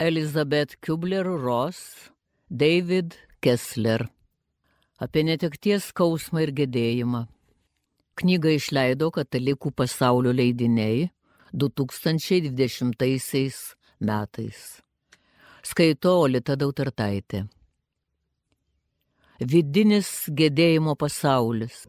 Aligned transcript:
Elizabeth 0.00 0.80
Kubler-Ross, 0.80 2.08
David 2.48 3.14
Kessler. 3.42 4.08
Apie 4.96 5.22
netekties 5.28 5.90
skausmą 5.92 6.40
ir 6.46 6.54
gedėjimą. 6.56 7.26
Knygą 8.16 8.54
išleido 8.56 9.10
Katalikų 9.12 9.74
pasaulio 9.76 10.32
leidiniai 10.32 11.10
2020 11.52 13.76
metais. 14.00 14.80
Skaito 15.60 16.16
Olita 16.24 16.56
Dautartaitė. 16.56 17.44
Vidinis 19.52 20.30
gedėjimo 20.32 20.96
pasaulis. 20.96 21.84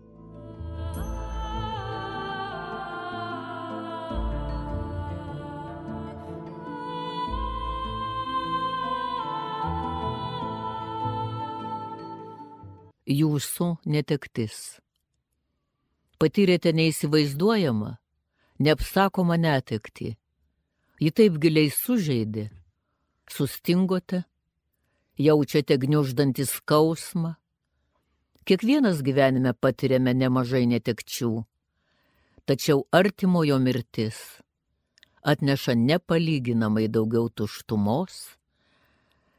Jūsų 13.12 13.68
netektis. 13.86 14.80
Patyrėte 16.22 16.74
neįsivaizduojamą, 16.78 17.96
neapsakomą 18.62 19.38
netekti. 19.42 20.16
Ji 21.02 21.12
taip 21.18 21.40
giliai 21.42 21.72
sužeidė, 21.74 22.50
sustingote, 23.30 24.24
jaučiate 25.18 25.78
gniuždantį 25.82 26.46
skausmą. 26.46 27.36
Kiekvienas 28.46 29.02
gyvenime 29.06 29.54
patiriame 29.54 30.14
nemažai 30.18 30.68
netekčių, 30.70 31.34
tačiau 32.46 32.86
artimojo 32.94 33.58
mirtis 33.62 34.22
atneša 35.22 35.74
nepalyginamai 35.76 36.88
daugiau 36.88 37.30
tuštumos 37.30 38.38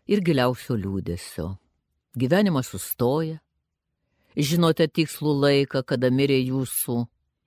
ir 0.06 0.23
giliausio 0.23 0.76
liūdėsio. 0.78 1.48
Gyvenimas 2.18 2.70
sustoja, 2.70 3.40
žinote 4.37 4.87
tikslų 4.88 5.35
laiką, 5.43 5.83
kada 5.85 6.11
mirė 6.11 6.38
jūsų 6.41 7.02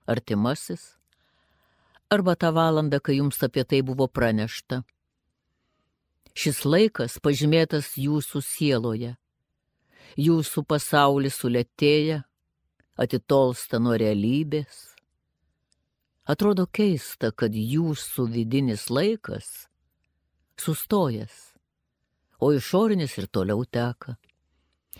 artimasis, 0.06 0.96
arba 2.10 2.36
tą 2.36 2.52
valandą, 2.54 3.00
kai 3.00 3.18
jums 3.18 3.42
apie 3.42 3.64
tai 3.64 3.82
buvo 3.82 4.06
pranešta. 4.08 4.82
Šis 6.36 6.64
laikas 6.68 7.16
pažymėtas 7.24 7.94
jūsų 7.96 8.42
sieloje. 8.44 9.14
Jūsų 10.16 10.62
pasaulis 10.68 11.38
sulėtėja, 11.40 12.22
atitolsta 12.96 13.80
nuo 13.80 13.96
realybės. 13.96 14.92
Atrodo 16.26 16.66
keista, 16.66 17.30
kad 17.32 17.54
jūsų 17.54 18.26
vidinis 18.32 18.88
laikas 18.90 19.68
sustojęs, 20.60 21.34
o 22.40 22.52
išorinis 22.52 23.16
ir 23.20 23.28
toliau 23.28 23.64
teka. 23.64 24.16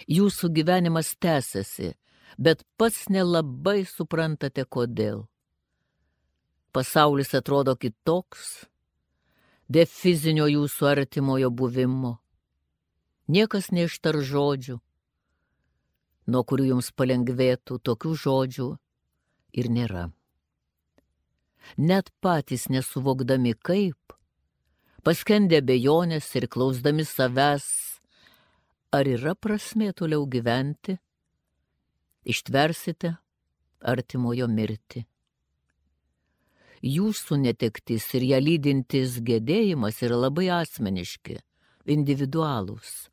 Jūsų 0.05 0.51
gyvenimas 0.53 1.15
tęsiasi, 1.17 1.95
bet 2.39 2.63
pats 2.77 3.09
nelabai 3.09 3.87
suprantate 3.89 4.67
kodėl. 4.69 5.25
Pasaulis 6.77 7.33
atrodo 7.35 7.73
kitoks, 7.81 8.67
be 9.73 9.87
fizinio 9.89 10.45
jūsų 10.51 10.91
artimojo 10.93 11.51
buvimo. 11.51 12.19
Niekas 13.33 13.73
neištar 13.73 14.21
žodžių, 14.21 14.77
nuo 16.31 16.43
kurių 16.45 16.69
jums 16.75 16.93
palengvėtų 16.93 17.81
tokių 17.83 18.13
žodžių 18.23 18.69
ir 19.57 19.71
nėra. 19.73 20.05
Net 21.77 22.13
patys 22.23 22.69
nesuvokdami 22.71 23.57
kaip, 23.59 24.15
paskendę 25.03 25.59
bejonės 25.67 26.29
ir 26.39 26.47
klausdami 26.47 27.03
savęs, 27.09 27.67
ar 28.95 29.09
yra 29.09 29.35
prasmė 29.35 29.93
toliau 29.97 30.27
gyventi, 30.31 30.97
ištversite 32.27 33.17
artimojo 33.81 34.49
mirtį. 34.51 35.05
Jūsų 36.87 37.39
netektis 37.43 38.07
ir 38.15 38.25
ją 38.31 38.39
lydintis 38.43 39.19
gedėjimas 39.25 40.03
yra 40.07 40.19
labai 40.27 40.49
asmeniški, 40.55 41.39
individualūs. 41.97 43.09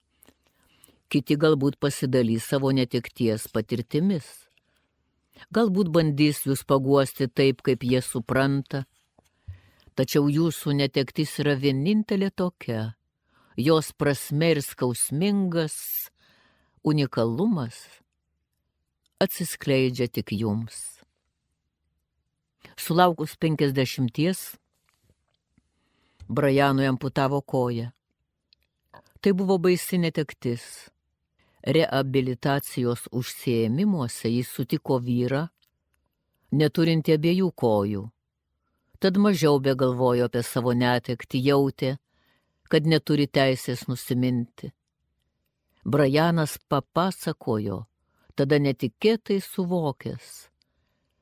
Kiti 1.09 1.37
galbūt 1.37 1.77
pasidalys 1.81 2.49
savo 2.49 2.71
netekties 2.73 3.47
patirtimis. 3.53 4.25
Galbūt 5.53 5.89
bandys 5.93 6.43
jūs 6.45 6.63
paguosti 6.65 7.27
taip, 7.29 7.61
kaip 7.65 7.85
jie 7.85 8.01
supranta. 8.01 8.83
Tačiau 9.93 10.27
jūsų 10.29 10.73
netektis 10.79 11.37
yra 11.41 11.53
vienintelė 11.57 12.31
tokia, 12.33 12.95
jos 13.57 13.91
prasme 13.93 14.51
ir 14.55 14.61
skausmingas 14.61 16.09
unikalumas 16.83 18.03
atsiskleidžia 19.23 20.07
tik 20.11 20.33
jums. 20.35 20.99
Sulaukus 22.75 23.37
penkisdešimties, 23.37 24.57
Brajanui 26.27 26.87
amputavo 26.87 27.41
koją. 27.41 27.91
Tai 29.21 29.31
buvo 29.33 29.57
baisi 29.57 29.97
netektis. 29.97 30.63
Reabilitacijos 31.63 33.07
užsiemimuose 33.11 34.31
jis 34.31 34.49
sutiko 34.51 34.97
vyrą, 34.99 35.45
neturinti 36.51 37.15
abiejų 37.15 37.51
kojų. 37.55 38.03
Tad 38.99 39.19
mažiau 39.19 39.59
be 39.63 39.75
galvojo 39.75 40.27
apie 40.27 40.43
savo 40.43 40.73
netektį, 40.75 41.43
jautė, 41.47 41.93
kad 42.71 42.87
neturi 42.87 43.27
teisės 43.27 43.87
nusiminti. 43.87 44.71
Brajanas 45.83 46.57
papasakojo, 46.71 47.83
tada 48.35 48.59
netikėtai 48.59 49.41
suvokęs, 49.43 50.29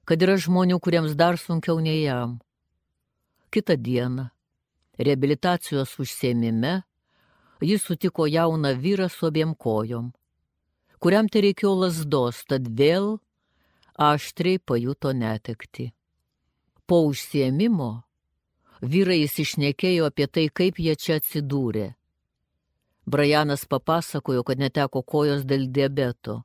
kad 0.06 0.22
yra 0.22 0.38
žmonių, 0.38 0.78
kuriems 0.80 1.18
dar 1.18 1.40
sunkiau 1.42 1.82
nei 1.82 2.04
jam. 2.04 2.38
Kita 3.52 3.76
diena, 3.76 4.30
reabilitacijos 5.02 5.98
užsiemime, 6.00 6.82
jis 7.62 7.84
sutiko 7.84 8.28
jauną 8.30 8.76
vyrą 8.78 9.10
su 9.10 9.28
abiem 9.28 9.56
kojom, 9.56 10.12
kuriam 11.02 11.28
tai 11.28 11.48
reikėjo 11.48 11.74
lasdos, 11.82 12.46
tad 12.46 12.70
vėl 12.70 13.18
aštriai 13.98 14.62
pajuto 14.62 15.12
netekti. 15.14 15.92
Po 16.86 17.04
užsiemimo 17.10 18.04
vyrai 18.82 19.22
įsišnekėjo 19.26 20.08
apie 20.10 20.28
tai, 20.28 20.48
kaip 20.50 20.80
jie 20.82 20.96
čia 20.96 21.20
atsidūrė. 21.22 21.94
Brajanas 23.06 23.66
papasakojo, 23.66 24.44
kad 24.46 24.62
neteko 24.62 25.02
kojos 25.02 25.46
dėl 25.46 25.68
diabeto. 25.74 26.42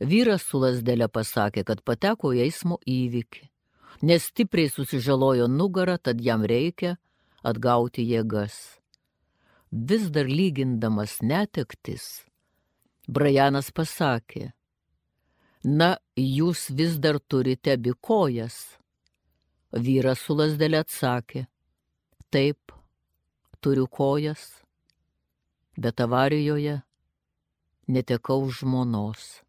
Vyras 0.00 0.42
su 0.42 0.58
lasdelė 0.58 1.08
pasakė, 1.08 1.64
kad 1.64 1.82
pateko 1.86 2.32
į 2.34 2.42
eismo 2.48 2.80
įvykį, 2.86 3.44
nes 4.02 4.26
stipriai 4.30 4.70
susižalojo 4.70 5.46
nugarą, 5.48 5.96
tad 5.98 6.20
jam 6.20 6.42
reikia 6.42 6.96
atgauti 7.46 8.02
jėgas. 8.02 8.80
Vis 9.70 10.10
dar 10.10 10.26
lygindamas 10.30 11.20
netektis, 11.22 12.24
Brajanas 13.06 13.70
pasakė, 13.70 14.52
na, 15.64 15.96
jūs 16.16 16.70
vis 16.72 16.98
dar 16.98 17.18
turite 17.20 17.74
abi 17.74 17.92
kojas 18.00 18.78
Vyras 19.74 20.20
su 20.22 20.36
lasdelė 20.38 20.84
atsakė, 20.84 21.48
taip, 22.30 22.70
turiu 23.58 23.88
kojas, 23.90 24.62
bet 25.74 25.98
avarijoje 25.98 26.76
netekau 27.90 28.46
žmonos. 28.54 29.42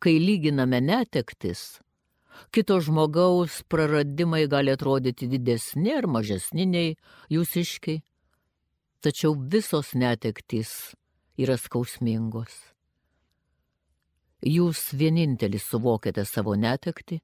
Kai 0.00 0.16
lyginame 0.22 0.80
netektis, 0.80 1.82
kito 2.54 2.78
žmogaus 2.80 3.60
praradimai 3.68 4.46
gali 4.48 4.72
atrodyti 4.72 5.28
didesni 5.28 5.92
ar 5.92 6.08
mažesni 6.08 6.64
nei 6.64 6.96
jūsiškiai, 7.28 8.00
tačiau 9.04 9.36
visos 9.36 9.92
netektys 9.92 10.94
yra 11.36 11.60
skausmingos. 11.60 12.56
Jūs 14.48 14.94
vienintelis 14.94 15.66
suvokiate 15.68 16.24
savo 16.24 16.54
netekti 16.54 17.18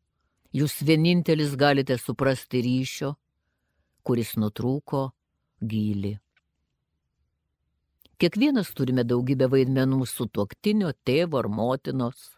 Jūs 0.55 0.77
vienintelis 0.87 1.57
galite 1.59 1.97
suprasti 1.99 2.61
ryšio, 2.63 3.15
kuris 4.07 4.37
nutrūko 4.39 5.09
gilį. 5.59 6.13
Kiekvienas 8.23 8.71
turime 8.79 9.03
daugybę 9.03 9.49
vaidmenų 9.51 10.07
su 10.07 10.29
tuoktinio, 10.31 10.93
tėvo 11.03 11.41
ar 11.41 11.49
motinos, 11.51 12.29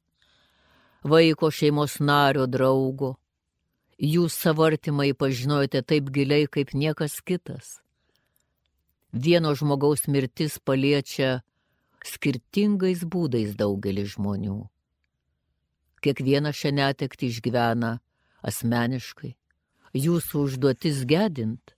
vaiko 1.04 1.50
šeimos 1.52 1.98
nario, 2.00 2.46
draugo. 2.48 3.18
Jūs 4.00 4.36
savartimai 4.46 5.12
pažinojate 5.12 5.82
taip 5.84 6.08
giliai 6.12 6.48
kaip 6.48 6.72
niekas 6.72 7.18
kitas. 7.20 7.82
Vieno 9.12 9.52
žmogaus 9.56 10.08
mirtis 10.08 10.56
paliečia 10.58 11.42
skirtingais 12.04 13.04
būdais 13.04 13.52
daugelį 13.56 14.04
žmonių. 14.16 14.56
Kiekvieną 16.06 16.52
šią 16.54 16.70
netekti 16.70 17.26
išgyvena 17.32 17.96
asmeniškai. 18.46 19.32
Jūsų 19.96 20.42
užduotis 20.46 21.00
gedint 21.08 21.74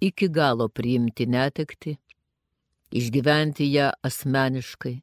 iki 0.00 0.28
galo 0.32 0.68
priimti 0.72 1.26
netekti, 1.28 1.98
išgyventi 2.88 3.66
ją 3.68 3.90
asmeniškai, 4.08 4.94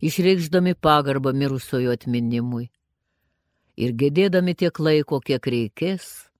išreikšdami 0.00 0.72
pagarbą 0.80 1.34
mirusiojo 1.36 1.92
atminimui 1.92 2.70
ir 3.76 3.94
gedėdami 4.00 4.54
tiek 4.56 4.80
laiko, 4.80 5.20
kiek 5.20 5.44
reikės, 5.44 6.30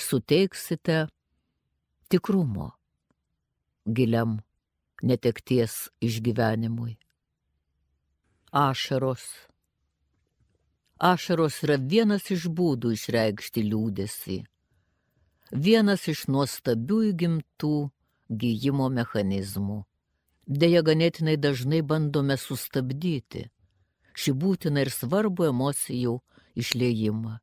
suteiksite 0.00 1.04
tikrumo 2.08 2.72
giliam 3.84 4.38
netekties 5.02 5.90
išgyvenimui. 6.00 6.94
Ašaros. 8.54 9.24
Ašaros 11.04 11.60
yra 11.66 11.76
vienas 11.92 12.30
iš 12.32 12.48
būdų 12.48 12.94
išreikšti 12.96 13.68
liūdėsi 13.68 14.40
vienas 15.54 16.08
iš 16.08 16.26
nuostabių 16.26 17.00
įgimtų 17.10 17.74
gyjimo 18.28 18.88
mechanizmų. 18.90 19.84
Deja, 20.46 20.82
ganėtinai 20.82 21.36
dažnai 21.40 21.80
bandome 21.82 22.36
sustabdyti 22.36 23.48
šį 24.14 24.34
būtiną 24.38 24.84
ir 24.84 24.90
svarbų 24.92 25.48
emocijų 25.50 26.18
išliejimą. 26.58 27.38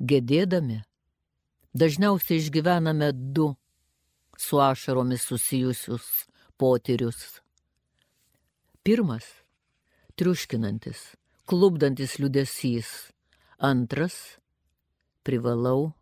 Gedėdami, 0.00 0.80
dažniausiai 1.76 2.40
išgyvename 2.40 3.10
du 3.12 3.50
su 4.38 4.60
ašaromis 4.60 5.26
susijusius 5.28 6.06
potyrius. 6.56 7.40
Pirmas- 8.84 9.26
triuškinantis, 10.16 11.16
klubdantis 11.50 12.18
liudesys. 12.18 13.10
Antras- 13.58 14.38
privalau 15.26 15.92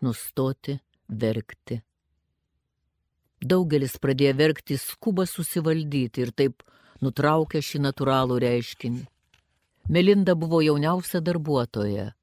nustoti 0.00 0.78
verkti. 1.08 1.82
Daugelis 3.44 3.98
pradėjo 4.00 4.32
verkti 4.38 4.78
skubą 4.80 5.26
susivaldyti 5.28 6.24
ir 6.24 6.32
taip 6.32 6.64
nutraukė 7.04 7.60
šį 7.60 7.82
natūralų 7.88 8.40
reiškinį. 8.46 9.04
Melinda 9.92 10.32
buvo 10.34 10.62
jauniausia 10.64 11.20
darbuotoja, 11.20 12.14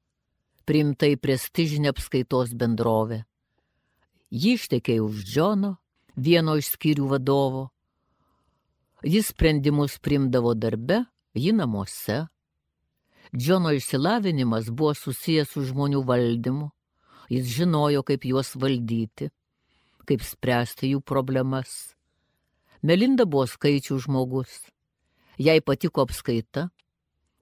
priimta 0.66 1.06
į 1.06 1.22
prestižinę 1.22 1.94
apskaitos 1.94 2.58
bendrovę. 2.58 3.22
Ji 4.34 4.58
ištekėjo 4.58 5.06
už 5.12 5.24
Džono, 5.30 5.76
vieno 6.16 6.58
iš 6.58 6.74
skyrių 6.74 7.06
vadovo. 7.14 7.68
Jis 9.06 9.30
sprendimus 9.30 10.00
primdavo 10.02 10.58
darbe, 10.58 11.04
ji 11.38 11.52
namuose. 11.54 12.24
Džono 13.34 13.72
išsilavinimas 13.74 14.70
buvo 14.70 14.94
susijęs 14.94 15.50
su 15.50 15.64
žmonių 15.66 16.04
valdymu, 16.06 16.70
Jis 17.28 17.46
žinojo, 17.56 18.02
kaip 18.02 18.24
juos 18.28 18.52
valdyti, 18.60 19.30
kaip 20.04 20.24
spręsti 20.24 20.92
jų 20.92 21.00
problemas. 21.00 21.94
Melinda 22.84 23.24
buvo 23.24 23.46
skaičių 23.48 23.98
žmogus. 24.04 24.60
Jai 25.40 25.60
patiko 25.64 26.04
apskaita, 26.04 26.68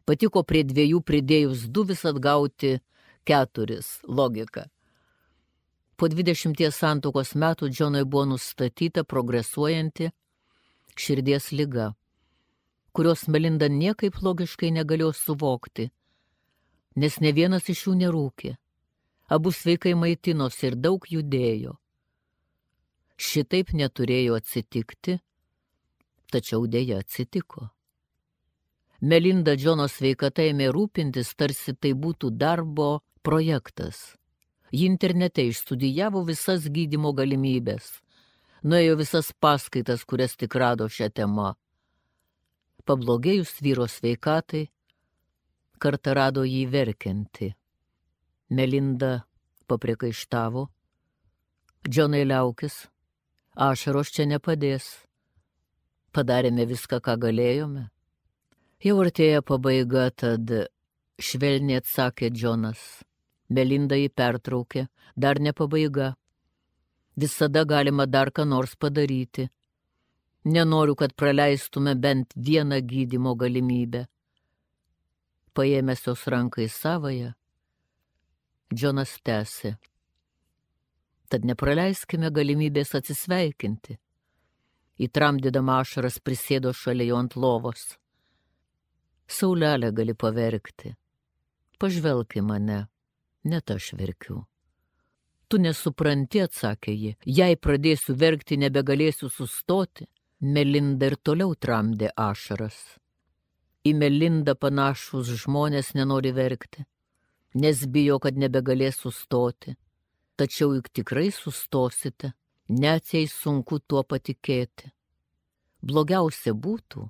patiko 0.06 0.44
prie 0.46 0.62
dviejų 0.64 1.02
pridėjus 1.02 1.66
du 1.68 1.84
vis 1.88 2.04
atgauti 2.08 2.78
keturis 3.26 3.98
logika. 4.06 4.68
Po 5.98 6.08
dvidešimties 6.08 6.78
santokos 6.78 7.34
metų 7.34 7.68
Džonui 7.68 8.06
buvo 8.06 8.24
nustatyta 8.32 9.04
progresuojanti 9.04 10.08
širdies 10.96 11.50
lyga, 11.52 11.92
kurios 12.92 13.28
Melinda 13.28 13.68
niekaip 13.68 14.22
logiškai 14.22 14.72
negalėjo 14.78 15.12
suvokti, 15.16 15.90
nes 16.96 17.20
ne 17.20 17.32
vienas 17.32 17.68
iš 17.72 17.86
jų 17.86 17.96
nerūkė 18.04 18.56
abu 19.34 19.52
sveikai 19.52 19.94
maitinosi 19.96 20.66
ir 20.68 20.74
daug 20.76 21.06
judėjo. 21.08 21.76
Šitaip 23.16 23.70
neturėjo 23.78 24.36
atsitikti, 24.36 25.14
tačiau 26.32 26.66
dėja 26.66 26.98
atsitiko. 27.00 27.70
Melinda 29.00 29.54
Džono 29.56 29.86
sveikata 29.88 30.44
ėmė 30.50 30.68
rūpintis, 30.74 31.32
tarsi 31.34 31.74
tai 31.74 31.94
būtų 32.04 32.30
darbo 32.42 32.90
projektas. 33.22 34.18
Ji 34.72 34.84
internete 34.88 35.46
išstudijavo 35.48 36.22
visas 36.28 36.68
gydimo 36.68 37.12
galimybės, 37.16 37.88
nuėjo 38.64 39.00
visas 39.00 39.32
paskaitas, 39.32 40.04
kurias 40.04 40.36
tik 40.36 40.54
rado 40.60 40.88
šią 40.88 41.08
temą. 41.12 41.54
Pablogėjus 42.82 43.60
vyro 43.62 43.86
sveikatai, 43.86 44.64
kartą 45.78 46.14
rado 46.18 46.42
jį 46.42 46.64
verkianti. 46.70 47.52
Melinda 48.50 49.12
papriekaištavo. 49.70 50.64
Džonai 51.88 52.24
liaukis, 52.26 52.74
ašaros 53.54 54.10
čia 54.14 54.26
nepadės. 54.30 54.90
Padarėme 56.12 56.66
viską, 56.68 56.98
ką 57.00 57.16
galėjome. 57.22 57.86
Jau 58.82 58.98
artėja 59.04 59.46
pabaiga, 59.46 60.10
tad 60.10 60.50
švelniai 61.22 61.78
atsakė 61.80 62.32
Džonas. 62.34 62.82
Melinda 63.48 63.94
jį 63.94 64.10
pertraukė, 64.10 64.88
dar 65.16 65.38
ne 65.38 65.54
pabaiga. 65.54 66.16
Visada 67.14 67.62
galima 67.64 68.06
dar 68.10 68.34
ką 68.34 68.46
nors 68.48 68.74
padaryti. 68.74 69.48
Nenoriu, 70.44 70.96
kad 70.98 71.14
praleistume 71.14 71.94
bent 71.94 72.34
vieną 72.36 72.80
gydimo 72.82 73.36
galimybę. 73.38 74.06
Paėmęs 75.54 76.06
jos 76.06 76.26
ranką 76.32 76.64
į 76.64 76.68
savoją, 76.72 77.32
Džonas 78.72 79.18
tęsė. 79.20 79.74
Tad 81.28 81.44
nepraleiskime 81.44 82.30
galimybės 82.32 82.94
atsisveikinti. 82.96 83.98
Įtramdydama 85.02 85.78
ašaras 85.82 86.16
prisėdo 86.24 86.72
šalia 86.76 87.10
jo 87.10 87.18
ant 87.20 87.36
lovos. 87.36 87.82
Saulelę 89.28 89.92
gali 89.92 90.14
paverkti. 90.16 90.94
Pažvelk 91.78 92.36
į 92.40 92.44
mane, 92.48 92.80
net 93.44 93.70
aš 93.74 93.92
verkiu. 93.98 94.42
Tu 95.48 95.60
nesupranti, 95.60 96.40
atsakė 96.46 96.92
ji, 96.96 97.14
jei 97.28 97.56
pradėsiu 97.60 98.16
verkti, 98.16 98.56
nebegalėsiu 98.56 99.28
sustoti. 99.28 100.08
Melinda 100.42 101.12
ir 101.12 101.16
toliau 101.22 101.54
tramdė 101.54 102.10
ašaras. 102.18 102.78
Į 103.86 103.94
Melindą 103.98 104.54
panašus 104.58 105.30
žmonės 105.42 105.94
nenori 105.98 106.32
verkti 106.34 106.86
nes 107.54 107.84
bijo, 107.86 108.18
kad 108.22 108.38
nebegalės 108.38 109.02
sustoti. 109.02 109.76
Tačiau 110.36 110.72
juk 110.76 110.88
tikrai 110.96 111.30
sustosite, 111.34 112.32
net 112.68 113.12
jei 113.12 113.28
sunku 113.28 113.80
tuo 113.86 114.02
patikėti. 114.02 114.90
Blogiausia 115.82 116.54
būtų, 116.54 117.04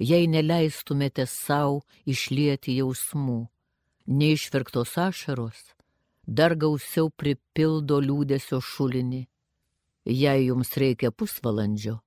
jei 0.00 0.26
neleistumėte 0.30 1.26
savo 1.28 1.82
išlieti 2.06 2.78
jausmų, 2.78 3.40
neišverktos 4.06 4.96
ašaros, 5.02 5.58
dar 6.26 6.56
gausiau 6.56 7.10
pripildo 7.10 8.00
liūdėsio 8.00 8.62
šulinį. 8.62 9.26
Jei 10.06 10.46
jums 10.46 10.70
reikia 10.78 11.10
pusvalandžio, 11.10 11.98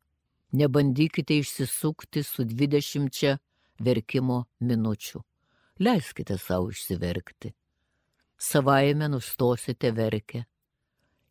nebandykite 0.52 1.40
išsisukti 1.44 2.24
su 2.24 2.44
dvidešimčia 2.44 3.38
verkimo 3.80 4.46
minučių. 4.60 5.24
Leiskite 5.80 6.38
savo 6.38 6.70
išsiverkti 6.74 7.54
savaime 8.40 9.08
nustosite 9.10 9.92
verkę. 9.92 10.44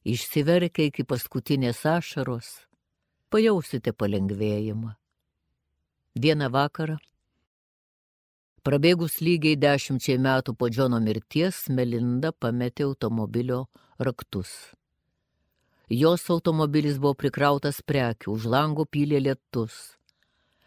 Išsiverkę 0.05 0.87
iki 0.89 1.05
paskutinės 1.05 1.83
ašaros, 1.89 2.49
pajausite 3.33 3.93
palengvėjimą. 3.93 4.95
Vieną 6.19 6.49
vakarą, 6.53 6.97
prabėgus 8.65 9.19
lygiai 9.25 9.59
dešimčiai 9.61 10.21
metų 10.23 10.55
po 10.57 10.69
Džono 10.71 11.01
mirties, 11.01 11.67
Melinda 11.69 12.33
pametė 12.33 12.87
automobilio 12.89 13.67
raktus. 13.99 14.78
Jos 15.89 16.27
automobilis 16.29 16.99
buvo 17.01 17.15
prikrautas 17.17 17.79
prekių, 17.81 18.35
už 18.37 18.45
lango 18.53 18.85
pylė 18.85 19.23
lietus. 19.25 19.97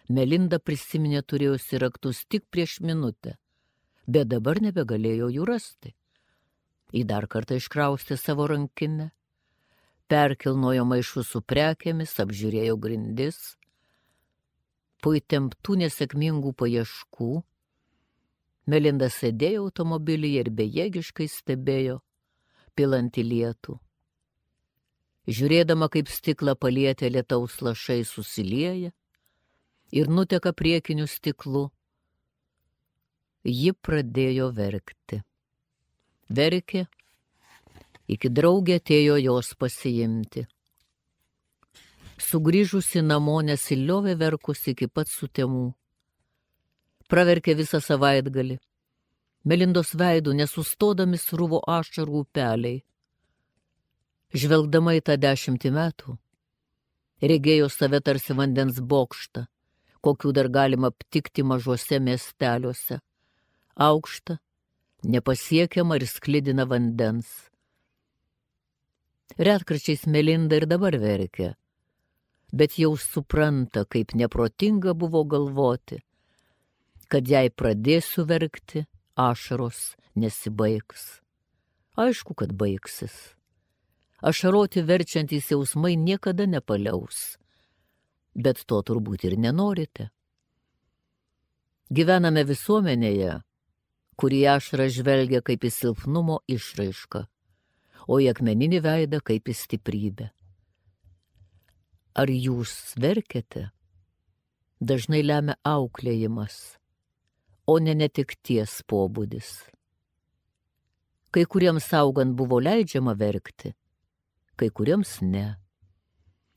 Melinda 0.09 0.57
prisiminė 0.57 1.21
turėjusi 1.21 1.77
raktus 1.77 2.23
tik 2.25 2.47
prieš 2.49 2.79
minutę, 2.81 3.35
bet 4.07 4.31
dabar 4.31 4.57
nebegalėjo 4.65 5.29
jų 5.29 5.45
rasti. 5.45 5.93
Į 6.91 7.05
dar 7.05 7.27
kartą 7.29 7.59
iškraustė 7.61 8.17
savo 8.17 8.47
rankinę, 8.49 9.11
perkilnojo 10.09 10.87
maišus 10.89 11.29
su 11.35 11.43
prekėmis, 11.45 12.17
apžiūrėjo 12.25 12.75
grindis. 12.81 13.37
Po 15.05 15.13
įtemptų 15.13 15.77
nesėkmingų 15.85 16.55
paieškų 16.57 17.31
Melinda 18.69 19.07
sėdėjo 19.09 19.67
automobilyje 19.67 20.43
ir 20.43 20.49
bejėgiškai 20.57 21.29
stebėjo 21.29 22.01
pilantį 22.75 23.23
lietų. 23.29 23.77
Žiūrėdama, 25.31 25.87
kaip 25.93 26.09
stiklą 26.11 26.57
palietė 26.59 27.11
lietaus 27.13 27.59
lašai 27.63 28.01
susilieja 28.03 28.91
ir 29.91 30.09
nuteka 30.11 30.51
priekiniu 30.51 31.07
stiklu, 31.07 31.69
ji 33.47 33.71
pradėjo 33.85 34.49
verkti 34.55 35.21
verkė 36.31 36.85
iki 38.11 38.31
draugė 38.31 38.79
atėjo 38.79 39.19
jos 39.21 39.53
pasiimti. 39.59 40.47
Sugryžusi 42.21 43.01
namo 43.01 43.39
nesiliovė 43.45 44.15
verkus 44.19 44.67
iki 44.71 44.87
pat 44.87 45.09
sutemų. 45.09 45.71
Praverkė 47.11 47.55
visą 47.59 47.81
savaitgalį. 47.83 48.59
Melindos 49.43 49.95
veidų 49.97 50.35
nesustodami 50.37 51.17
sruvo 51.17 51.61
ašarų 51.77 52.21
upeliai. 52.25 52.83
Žvelgdama 54.31 54.95
į 54.95 55.01
tą 55.03 55.17
dešimtį 55.19 55.69
metų, 55.75 56.13
regėjo 57.19 57.67
save 57.67 57.99
tarsi 57.99 58.35
vandens 58.37 58.77
bokštą, 58.79 59.45
kokių 60.01 60.31
dar 60.37 60.47
galima 60.47 60.91
aptikti 60.93 61.43
mažuose 61.43 61.99
miesteliuose. 61.99 63.01
Aukštą, 63.75 64.37
nepasiekiama 65.03 65.97
ir 65.99 66.05
sklidina 66.07 66.65
vandens. 66.69 67.27
Retkarčiais 69.39 70.05
Melinda 70.07 70.59
ir 70.59 70.67
dabar 70.67 70.95
verkia, 70.99 71.55
bet 72.51 72.77
jau 72.79 72.95
supranta, 72.99 73.83
kaip 73.83 74.15
neprotinga 74.15 74.95
buvo 74.95 75.23
galvoti, 75.23 76.01
kad 77.11 77.27
jei 77.27 77.51
pradėsiu 77.51 78.23
verkti, 78.27 78.85
ašaros 79.15 79.95
nesibaigs. 80.15 81.21
Aišku, 81.99 82.35
kad 82.35 82.55
baigsis. 82.55 83.35
Ašaroti 84.21 84.83
verčiantys 84.85 85.49
jausmai 85.49 85.95
niekada 85.97 86.45
nepaliaus, 86.45 87.39
bet 88.37 88.61
to 88.69 88.81
turbūt 88.85 89.25
ir 89.25 89.33
nenorite. 89.33 90.11
Gyvename 91.89 92.43
visuomenėje, 92.45 93.39
kurį 94.21 94.43
ašarą 94.53 94.85
žvelgia 94.93 95.41
kaip 95.41 95.65
į 95.65 95.71
silpnumo 95.73 96.37
išraišką, 96.45 97.23
o 98.05 98.19
į 98.21 98.29
akmeninį 98.35 98.83
veidą 98.85 99.23
kaip 99.25 99.49
į 99.49 99.57
stiprybę. 99.57 100.29
Ar 102.13 102.29
jūs 102.29 102.93
verkėte? 103.01 103.71
Dažnai 104.77 105.25
lemia 105.25 105.57
auklėjimas, 105.65 106.77
o 107.65 107.81
ne 107.81 107.97
netikties 107.97 108.81
pobūdis. 108.85 109.51
Kai 111.33 111.45
kuriems 111.49 111.89
augant 111.97 112.35
buvo 112.37 112.59
leidžiama 112.61 113.13
verkti, 113.17 113.73
kai 114.61 114.69
kuriems 114.69 115.17
ne. 115.25 115.55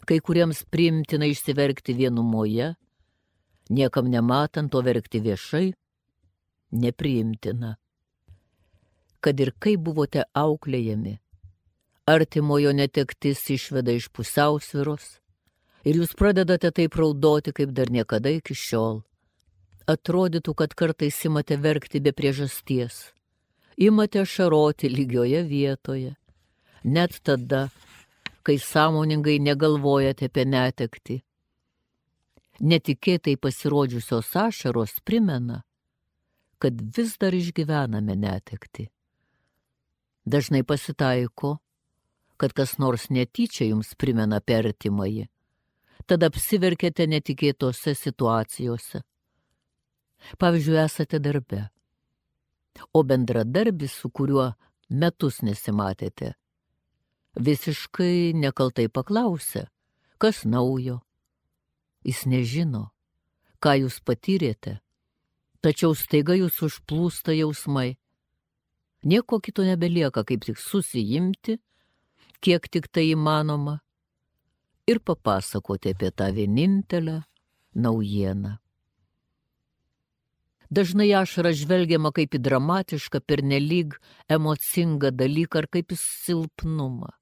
Kai 0.04 0.18
kuriems 0.20 0.60
primtina 0.68 1.24
išsiverkti 1.24 1.94
vienumoje, 1.96 2.74
niekam 3.72 4.10
nematant 4.12 4.68
to 4.72 4.82
verkti 4.84 5.22
viešai, 5.24 5.70
nepriimtina. 6.76 7.76
Kad 9.24 9.40
ir 9.40 9.54
kaip 9.56 9.80
buvote 9.86 10.26
auklėjami, 10.36 11.14
artimojo 12.04 12.74
netektis 12.76 13.40
išveda 13.54 13.94
iš 13.96 14.10
pusiausviros, 14.12 15.06
ir 15.88 16.02
jūs 16.02 16.12
pradedate 16.18 16.68
taip 16.76 16.98
raudoti, 17.00 17.54
kaip 17.56 17.72
dar 17.72 17.88
niekada 17.88 18.34
iki 18.36 18.52
šiol. 18.52 19.00
Atrodytų, 19.88 20.52
kad 20.60 20.76
kartais 20.76 21.22
imate 21.24 21.56
verkti 21.56 22.04
be 22.04 22.12
priežasties. 22.12 23.14
Imate 23.80 24.26
šaroti 24.28 24.92
lygioje 24.92 25.40
vietoje. 25.48 26.12
Net 26.84 27.16
tada, 27.24 27.70
kai 28.44 28.58
sąmoningai 28.60 29.38
negalvojate 29.40 30.28
apie 30.30 30.44
netekti. 30.44 31.18
Netikėtai 32.60 33.34
pasirodžiusios 33.40 34.30
ašaros 34.38 35.00
primena, 35.02 35.62
kad 36.62 36.78
vis 36.96 37.16
dar 37.18 37.34
išgyvename 37.34 38.14
netekti. 38.14 38.86
Dažnai 40.24 40.62
pasitaiko, 40.62 41.56
kad 42.36 42.52
kas 42.52 42.78
nors 42.78 43.10
netyčia 43.10 43.66
jums 43.72 43.96
primena 43.98 44.40
pertimąjį 44.40 45.28
tada 46.06 46.28
apsiverkėte 46.30 47.06
netikėtose 47.08 47.94
situacijose. 47.96 49.02
Pavyzdžiui, 50.40 50.78
esate 50.84 51.20
darbe, 51.20 51.66
o 52.92 53.02
bendradarbis, 53.04 53.92
su 54.00 54.10
kuriuo 54.10 54.50
metus 54.90 55.42
nesimatėte, 55.44 56.32
visiškai 57.36 58.32
nekaltai 58.38 58.88
paklausė, 58.88 59.66
kas 60.18 60.44
naujo. 60.44 61.00
Jis 62.04 62.24
nežino, 62.28 62.90
ką 63.62 63.78
jūs 63.80 64.00
patyrėte, 64.04 64.78
tačiau 65.64 65.94
staiga 65.96 66.36
jūs 66.36 66.60
užplūsta 66.66 67.32
jausmai. 67.32 67.96
Nieko 69.04 69.40
kito 69.40 69.64
nebelieka, 69.64 70.24
kaip 70.24 70.44
tik 70.44 70.60
susijimti, 70.60 71.58
kiek 72.44 72.68
tik 72.68 72.88
tai 72.92 73.08
įmanoma, 73.12 73.80
ir 74.86 75.00
papasakoti 75.00 75.96
apie 75.96 76.10
tą 76.12 76.28
vienintelę 76.32 77.22
naujieną. 77.74 78.60
Dažnai 80.70 81.12
ašara 81.14 81.52
žvelgiama 81.54 82.10
kaip 82.16 82.34
į 82.34 82.40
dramatišką, 82.42 83.20
pernelyg 83.28 83.94
emocingą 84.28 85.12
dalyką 85.14 85.62
ar 85.62 85.68
kaip 85.70 85.92
į 85.94 85.98
silpnumą. 86.00 87.12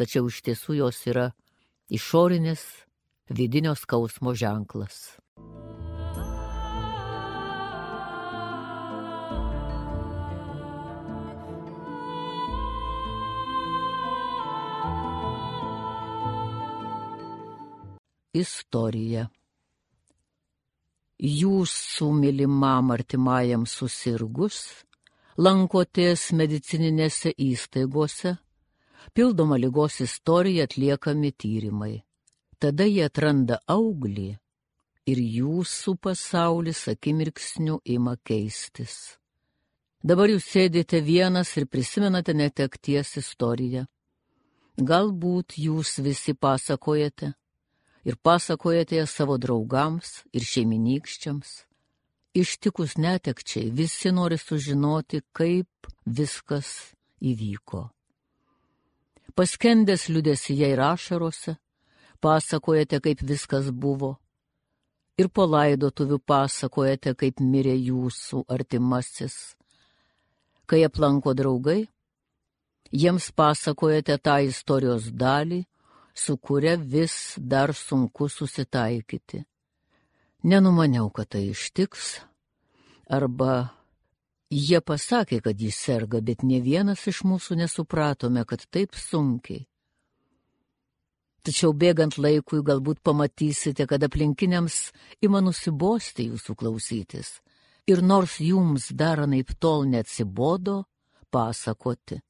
Tačiau 0.00 0.30
iš 0.32 0.38
tiesų 0.46 0.78
jos 0.78 0.98
yra 1.12 1.26
išorinis 1.92 2.62
vidinio 3.28 3.74
skausmo 3.76 4.32
ženklas. 4.32 5.18
Istorija. 18.32 19.28
Jūsų 21.20 22.06
mylimam 22.16 22.94
artimajam 22.94 23.66
susirgus, 23.68 24.62
lankotės 25.36 26.30
medicininėse 26.32 27.34
įstaigose, 27.36 28.38
pildoma 29.14 29.56
lygos 29.56 30.00
istorija 30.00 30.64
atliekami 30.68 31.32
tyrimai. 31.32 32.02
Tada 32.58 32.84
jie 32.84 33.04
atranda 33.06 33.60
auglį 33.66 34.30
ir 35.10 35.18
jūsų 35.38 35.96
pasaulis 36.04 36.84
akimirksniu 36.92 37.80
ima 37.84 38.16
keistis. 38.24 39.16
Dabar 40.02 40.32
jūs 40.32 40.46
sėdite 40.48 41.00
vienas 41.04 41.56
ir 41.60 41.66
prisimenate 41.68 42.34
netekties 42.36 43.16
istoriją. 43.20 43.84
Galbūt 44.80 45.58
jūs 45.60 45.98
visi 46.00 46.32
pasakojate, 46.32 47.34
ir 48.04 48.16
pasakojate 48.16 48.96
ją 48.96 49.06
savo 49.06 49.36
draugams 49.36 50.22
ir 50.32 50.46
šeiminykščiams. 50.52 51.50
Ištikus 52.40 52.96
netekčiai 52.96 53.70
visi 53.74 54.12
nori 54.14 54.38
sužinoti, 54.38 55.20
kaip 55.32 55.90
viskas 56.06 56.94
įvyko. 57.20 57.88
Paskendęs 59.36 60.08
liudesyje 60.08 60.70
ir 60.72 60.80
ašarose, 60.80 61.56
pasakojate, 62.20 63.00
kaip 63.00 63.22
viskas 63.22 63.70
buvo. 63.70 64.16
Ir 65.20 65.28
po 65.28 65.44
laidotuvių 65.44 66.18
pasakojate, 66.26 67.14
kaip 67.14 67.40
mirė 67.40 67.76
jūsų 67.76 68.44
artimasis. 68.48 69.36
Kai 70.66 70.84
aplanko 70.86 71.34
draugai, 71.36 71.82
jiems 72.90 73.30
pasakojate 73.36 74.16
tą 74.18 74.38
istorijos 74.46 75.10
dalį, 75.12 75.64
su 76.14 76.36
kuria 76.36 76.76
vis 76.76 77.36
dar 77.36 77.74
sunku 77.74 78.28
susitaikyti. 78.28 79.44
Nenumaniau, 80.42 81.10
kad 81.12 81.28
tai 81.28 81.50
ištiks, 81.52 82.20
arba 83.10 83.79
jie 84.50 84.80
pasakė, 84.80 85.40
kad 85.40 85.60
jis 85.60 85.78
serga, 85.78 86.20
bet 86.20 86.42
ne 86.42 86.60
vienas 86.60 87.06
iš 87.06 87.22
mūsų 87.24 87.56
nesupratome, 87.62 88.44
kad 88.44 88.66
taip 88.70 88.98
sunkiai. 88.98 89.66
Tačiau 91.40 91.72
bėgant 91.72 92.18
laikui 92.20 92.60
galbūt 92.60 93.00
pamatysite, 93.00 93.86
kad 93.88 94.02
aplinkiniams 94.04 94.90
ima 95.24 95.40
nusibosti 95.40 96.28
jūsų 96.28 96.56
klausytis. 96.58 97.38
Ir 97.88 98.02
nors 98.04 98.36
jums 98.44 98.90
dar 98.92 99.24
naip 99.26 99.54
tol 99.58 99.86
neatsibodo 99.88 100.84
pasakoti. 101.32 102.20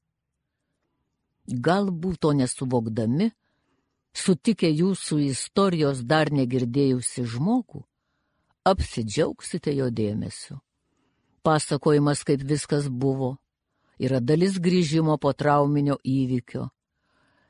Galbūt 1.51 2.21
to 2.23 2.31
nesuvokdami, 2.39 3.33
sutikę 4.15 4.71
jūsų 4.71 5.19
istorijos 5.27 6.05
dar 6.07 6.31
negirdėjusi 6.31 7.27
žmogų, 7.27 7.83
apsidžiaugsite 8.71 9.75
jo 9.75 9.91
dėmesiu. 9.91 10.61
Pasakojimas, 11.43 12.25
kaip 12.25 12.43
viskas 12.45 12.89
buvo, 12.89 13.37
yra 13.97 14.21
dalis 14.21 14.59
grįžimo 14.61 15.17
po 15.17 15.33
trauminio 15.33 15.97
įvykio, 16.05 16.67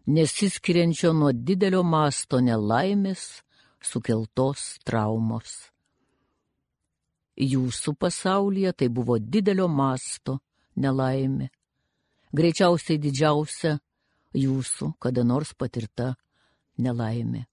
nesiskiriančio 0.07 1.13
nuo 1.15 1.33
didelio 1.35 1.83
masto 1.83 2.39
nelaimės 2.39 3.43
sukeltos 3.83 4.79
traumos. 4.87 5.57
Jūsų 7.41 7.95
pasaulyje 7.97 8.73
tai 8.79 8.89
buvo 8.93 9.19
didelio 9.19 9.67
masto 9.69 10.39
nelaimė, 10.77 11.49
greičiausiai 12.37 12.99
didžiausia 13.01 13.79
jūsų 14.37 14.93
kada 15.01 15.25
nors 15.25 15.55
patirta 15.55 16.13
nelaimė. 16.79 17.47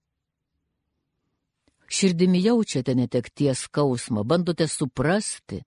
Širdimi 1.87 2.41
jaučiate 2.43 2.93
netekties 2.99 3.63
skausmą, 3.69 4.25
bandote 4.27 4.67
suprasti 4.67 5.61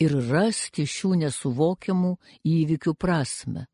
ir 0.00 0.14
rasti 0.30 0.86
šių 0.88 1.12
nesuvokiamų 1.24 2.14
įvykių 2.46 2.94
prasme. 2.96 3.66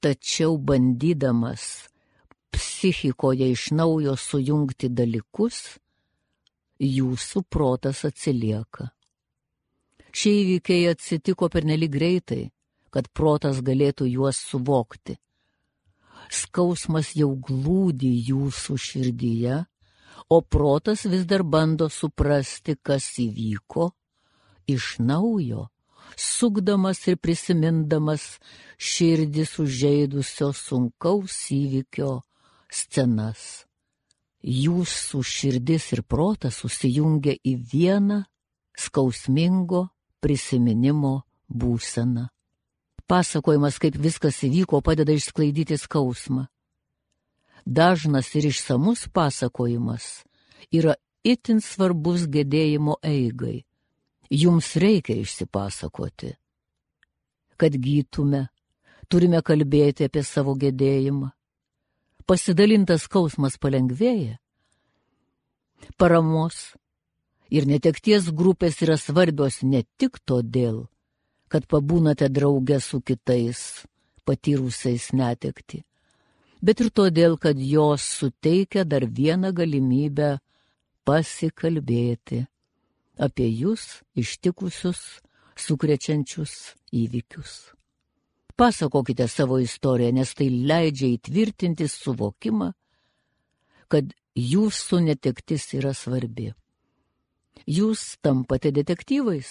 Tačiau 0.00 0.56
bandydamas 0.58 1.64
psichikoje 2.50 3.50
iš 3.54 3.68
naujo 3.76 4.16
sujungti 4.18 4.88
dalykus, 4.88 5.78
jūsų 6.80 7.44
protas 7.52 8.04
atsilieka. 8.08 8.90
Šie 10.10 10.32
įvykiai 10.42 10.88
atsitiko 10.90 11.50
pernelyg 11.52 11.92
greitai, 11.92 12.48
kad 12.90 13.10
protas 13.14 13.60
galėtų 13.62 14.08
juos 14.10 14.40
suvokti. 14.50 15.20
Skausmas 16.30 17.12
jau 17.14 17.30
glūdi 17.36 18.10
jūsų 18.30 18.76
širdyje 18.80 19.60
o 20.28 20.40
protas 20.40 21.04
vis 21.04 21.24
dar 21.26 21.42
bando 21.42 21.88
suprasti, 21.88 22.76
kas 22.82 23.06
įvyko 23.18 23.90
iš 24.74 24.96
naujo, 24.98 25.68
sukdamas 26.16 27.02
ir 27.08 27.18
prisimindamas 27.22 28.38
širdį 28.78 29.46
sužeidusio 29.48 30.50
sunkaus 30.56 31.36
įvykio 31.54 32.12
scenas. 32.70 33.64
Jūsų 34.40 35.20
širdis 35.26 35.90
ir 35.94 36.02
protas 36.02 36.62
susijungia 36.62 37.34
į 37.44 37.56
vieną 37.72 38.22
skausmingo 38.78 39.88
prisiminimo 40.20 41.20
būseną. 41.48 42.30
Pasakojimas, 43.10 43.76
kaip 43.82 43.98
viskas 43.98 44.38
įvyko, 44.46 44.80
padeda 44.86 45.12
išsklaidyti 45.12 45.76
skausmą 45.76 46.46
dažnas 47.66 48.34
ir 48.34 48.46
išsamus 48.46 49.08
pasakojimas 49.12 50.24
yra 50.72 50.94
itin 51.24 51.60
svarbus 51.60 52.26
gedėjimo 52.26 52.96
eigai. 53.02 53.64
Jums 54.30 54.76
reikia 54.78 55.16
išsipasakoti. 55.18 56.36
Kad 57.58 57.74
gytume, 57.82 58.46
turime 59.10 59.40
kalbėti 59.42 60.06
apie 60.06 60.22
savo 60.22 60.54
gedėjimą. 60.54 61.32
Pasidalintas 62.30 63.08
skausmas 63.08 63.58
palengvėja. 63.58 64.38
Paramos 65.98 66.76
ir 67.50 67.66
netekties 67.66 68.30
grupės 68.30 68.78
yra 68.86 68.94
svarbios 69.00 69.64
ne 69.66 69.82
tik 69.98 70.20
todėl, 70.22 70.84
kad 71.50 71.66
pabūnate 71.66 72.28
draugę 72.30 72.78
su 72.78 73.00
kitais, 73.02 73.82
patyrusiais 74.22 75.10
netekti, 75.10 75.82
bet 76.62 76.84
ir 76.84 76.92
todėl, 76.94 77.34
kad 77.34 77.58
jos 77.58 78.06
suteikia 78.20 78.86
dar 78.86 79.08
vieną 79.10 79.50
galimybę 79.56 80.36
pasikalbėti 81.02 82.44
apie 83.20 83.48
jūs 83.48 84.00
ištikusius, 84.18 85.20
sukrečiančius 85.60 86.54
įvykius. 86.96 87.72
Pasakokite 88.56 89.26
savo 89.28 89.58
istoriją, 89.60 90.12
nes 90.16 90.32
tai 90.36 90.48
leidžia 90.50 91.12
įtvirtinti 91.14 91.88
suvokimą, 91.88 92.72
kad 93.92 94.12
jūsų 94.36 95.00
netektis 95.08 95.70
yra 95.76 95.94
svarbi. 95.96 96.50
Jūs 97.68 98.16
tampate 98.24 98.72
detektyvais, 98.72 99.50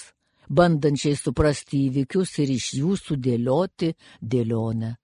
bandančiai 0.49 1.17
suprasti 1.17 1.85
įvykius 1.89 2.37
ir 2.43 2.55
iš 2.55 2.71
jūsų 2.81 3.19
dėlioti 3.21 3.93
dėlionę 4.21 4.95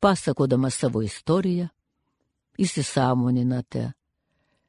pasakodamas 0.00 0.74
savo 0.74 1.02
istoriją, 1.02 1.68
įsisamoninate, 2.58 3.92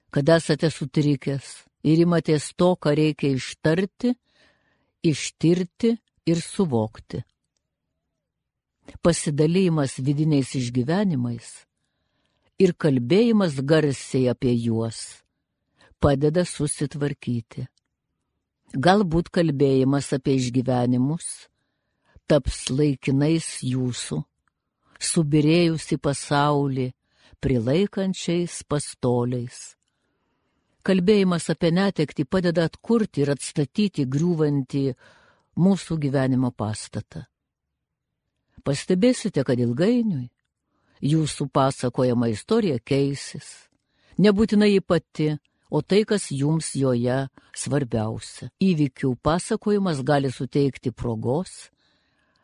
kad 0.10 0.30
esate 0.30 0.70
sutrikęs 0.74 1.67
ir 1.84 2.04
imatės 2.06 2.54
to, 2.58 2.74
ką 2.76 2.94
reikia 2.98 3.34
ištarti, 3.38 4.14
ištirti 5.04 5.94
ir 6.28 6.42
suvokti. 6.42 7.24
Pasidalymas 9.04 9.98
vidiniais 10.00 10.54
išgyvenimais 10.56 11.50
ir 12.64 12.74
kalbėjimas 12.74 13.60
garsiai 13.62 14.30
apie 14.32 14.54
juos 14.56 15.22
padeda 16.00 16.46
susitvarkyti. 16.48 17.68
Galbūt 18.76 19.30
kalbėjimas 19.34 20.12
apie 20.16 20.38
išgyvenimus 20.40 21.48
taps 22.28 22.68
laikinais 22.74 23.48
jūsų 23.64 24.22
subirėjusi 25.00 25.98
pasaulį 26.04 26.92
prilaikančiais 27.44 28.64
pastoliais. 28.68 29.77
Kalbėjimas 30.88 31.50
apie 31.52 31.74
netektį 31.76 32.24
padeda 32.32 32.68
atkurti 32.70 33.26
ir 33.26 33.34
atstatyti 33.34 34.06
griūvantį 34.08 34.84
mūsų 35.60 35.98
gyvenimo 36.06 36.54
pastatą. 36.56 37.26
Pastebėsite, 38.64 39.44
kad 39.44 39.60
ilgainiui 39.60 40.30
jūsų 41.04 41.50
pasakojama 41.54 42.30
istorija 42.32 42.80
keisis. 42.80 43.68
Nebūtinai 44.18 44.72
ji 44.72 44.82
pati, 44.82 45.28
o 45.70 45.82
tai, 45.84 46.04
kas 46.08 46.30
jums 46.32 46.72
joje 46.76 47.20
svarbiausia. 47.54 48.50
Įvykių 48.64 49.14
pasakojimas 49.22 50.02
gali 50.08 50.32
suteikti 50.32 50.92
progos 50.96 51.68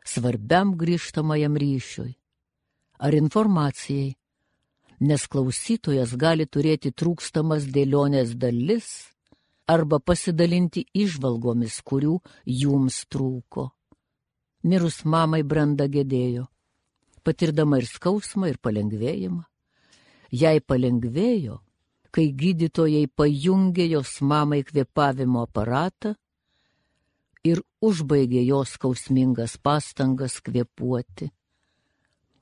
svarbiam 0.04 0.74
grįžtamajam 0.76 1.56
ryšiui 1.56 2.12
ar 3.04 3.16
informacijai, 3.16 4.14
nes 5.04 5.26
klausytojas 5.28 6.14
gali 6.16 6.46
turėti 6.46 6.92
trūkstamas 6.96 7.66
dėlionės 7.74 8.32
dalis 8.40 8.88
arba 9.68 9.98
pasidalinti 10.00 10.84
išvalgomis, 11.04 11.80
kurių 11.84 12.18
jums 12.62 13.02
trūko. 13.12 13.68
Mirus 14.64 15.02
mamai 15.04 15.42
branda 15.44 15.86
gedėjo, 15.92 16.46
patirdama 17.24 17.82
ir 17.82 17.88
skausmą, 17.88 18.48
ir 18.52 18.58
palengvėjimą. 18.64 19.44
Jai 20.34 20.58
palengvėjo, 20.64 21.60
kai 22.14 22.30
gydytojai 22.32 23.06
pajungė 23.12 23.86
jos 23.92 24.18
mamai 24.24 24.62
kvėpavimo 24.64 25.44
aparatą 25.44 26.14
ir 27.44 27.60
užbaigė 27.84 28.42
jos 28.48 28.76
skausmingas 28.78 29.58
pastangas 29.60 30.40
kvėpuoti 30.40 31.28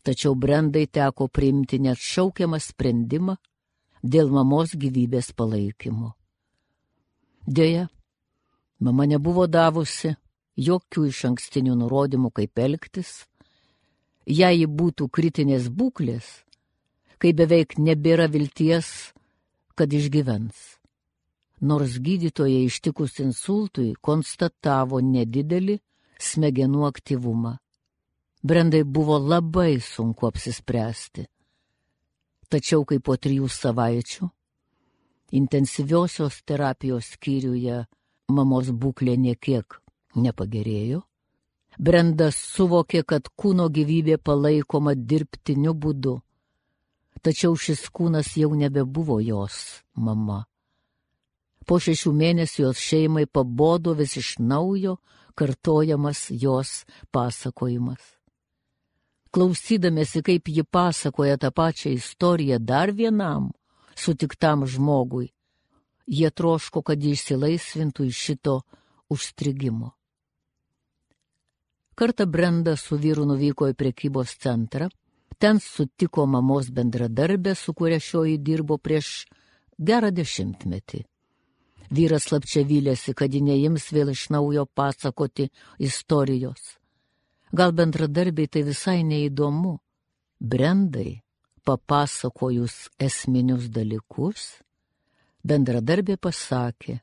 tačiau 0.02 0.34
Brendai 0.34 0.86
teko 0.86 1.28
priimti 1.28 1.78
net 1.78 1.98
šaukiamą 1.98 2.58
sprendimą 2.60 3.36
dėl 4.02 4.30
mamos 4.34 4.74
gyvybės 4.74 5.32
palaikymo. 5.38 6.12
Deja, 7.46 7.88
mama 8.78 9.06
nebuvo 9.06 9.46
davusi 9.46 10.14
jokių 10.58 11.06
iš 11.08 11.24
ankstinių 11.30 11.74
nurodymų, 11.80 12.30
kaip 12.34 12.58
elgtis, 12.58 13.24
jei 14.26 14.62
ji 14.62 14.68
būtų 14.68 15.08
kritinės 15.08 15.68
būklės, 15.70 16.26
kai 17.18 17.32
beveik 17.32 17.78
nebėra 17.78 18.28
vilties, 18.30 19.12
kad 19.74 19.92
išgyvens. 19.92 20.78
Nors 21.62 21.98
gydytojai 22.02 22.66
ištikus 22.66 23.20
insultui 23.22 23.92
konstatavo 24.02 24.98
nedidelį 24.98 25.78
smegenų 26.18 26.86
aktyvumą. 26.88 27.56
Brendai 28.42 28.82
buvo 28.82 29.18
labai 29.18 29.80
sunku 29.80 30.26
apsispręsti. 30.26 31.22
Tačiau 32.50 32.82
kai 32.84 32.98
po 32.98 33.14
trijų 33.14 33.46
savaičių 33.46 34.26
intensyviosios 35.38 36.40
terapijos 36.44 37.12
skyriuje 37.14 37.76
mamos 38.34 38.70
būklė 38.74 39.14
niekiek 39.16 39.78
nepagerėjo, 40.18 41.00
Brenda 41.78 42.28
suvokė, 42.34 43.00
kad 43.06 43.30
kūno 43.38 43.68
gyvybė 43.72 44.18
palaikoma 44.20 44.92
dirbtiniu 44.92 45.72
būdu, 45.72 46.18
tačiau 47.24 47.54
šis 47.56 47.86
kūnas 47.94 48.34
jau 48.36 48.50
nebebuvo 48.58 49.20
jos 49.24 49.80
mama. 49.94 50.42
Po 51.64 51.78
šešių 51.78 52.12
mėnesių 52.12 52.66
jos 52.66 52.82
šeimai 52.82 53.24
pabodo 53.24 53.94
vis 53.94 54.18
iš 54.20 54.34
naujo 54.42 54.98
kartojamas 55.38 56.26
jos 56.28 56.82
pasakojimas 57.14 58.02
klausydamėsi, 59.32 60.22
kaip 60.22 60.48
ji 60.48 60.64
pasakoja 60.64 61.38
tą 61.40 61.50
pačią 61.50 61.94
istoriją 61.96 62.58
dar 62.60 62.92
vienam 62.92 63.50
sutiktam 63.96 64.66
žmogui, 64.66 65.32
jie 66.06 66.30
troško, 66.30 66.82
kad 66.82 67.00
jį 67.00 67.14
išsilaisvintų 67.16 68.08
iš 68.08 68.22
šito 68.26 68.56
užstrigimo. 69.12 69.92
Kartą 71.94 72.26
Brenda 72.26 72.76
su 72.76 72.96
vyru 72.96 73.26
nuvyko 73.28 73.68
į 73.68 73.76
prekybos 73.76 74.36
centrą, 74.40 74.88
ten 75.38 75.60
sutiko 75.60 76.26
mamos 76.26 76.70
bendradarbę, 76.72 77.54
su 77.54 77.74
kuria 77.74 78.00
šioji 78.00 78.38
dirbo 78.38 78.78
prieš 78.78 79.26
gerą 79.78 80.10
dešimtmetį. 80.10 81.04
Vyras 81.92 82.28
slapčia 82.28 82.64
vylėsi, 82.64 83.12
kad 83.12 83.32
ji 83.32 83.42
neims 83.44 83.90
vėl 83.92 84.14
iš 84.14 84.30
naujo 84.32 84.64
pasakoti 84.64 85.50
istorijos 85.78 86.81
Gal 87.52 87.72
bendradarbiai 87.76 88.48
tai 88.48 88.62
visai 88.64 89.02
neįdomu. 89.04 89.76
Brendai, 90.40 91.20
papasakojus 91.66 92.88
esminius 92.98 93.68
dalykus, 93.70 94.46
bendradarbė 95.46 96.16
pasakė, 96.16 96.96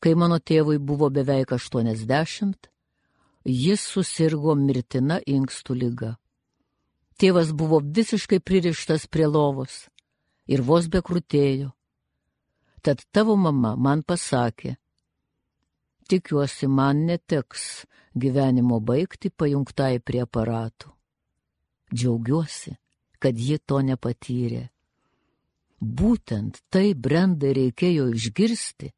kai 0.00 0.14
mano 0.16 0.40
tėvui 0.40 0.80
buvo 0.80 1.10
beveik 1.12 1.52
80, 1.54 2.70
jis 3.44 3.84
susirgo 3.84 4.56
mirtina 4.56 5.20
inkstų 5.26 5.76
lyga. 5.82 6.12
Tėvas 7.20 7.52
buvo 7.52 7.82
visiškai 7.84 8.40
pririštas 8.40 9.06
prie 9.06 9.28
lovos 9.28 9.84
ir 10.48 10.64
vos 10.64 10.88
bekrutėjo. 10.88 11.70
Tad 12.80 13.04
tavo 13.12 13.36
mama 13.36 13.76
man 13.76 14.02
pasakė, 14.02 14.78
tikiuosi 16.10 16.66
man 16.66 17.04
neteks 17.06 17.84
gyvenimo 18.14 18.80
baigti 18.82 19.30
pajungtai 19.30 20.00
prie 20.02 20.24
aparatų. 20.26 20.90
Džiaugiuosi, 21.94 22.74
kad 23.22 23.38
ji 23.38 23.58
to 23.58 23.80
nepatyrė. 23.86 24.68
Būtent 25.80 26.60
tai 26.70 26.92
Brendai 26.94 27.54
reikėjo 27.56 28.10
išgirsti. 28.14 28.90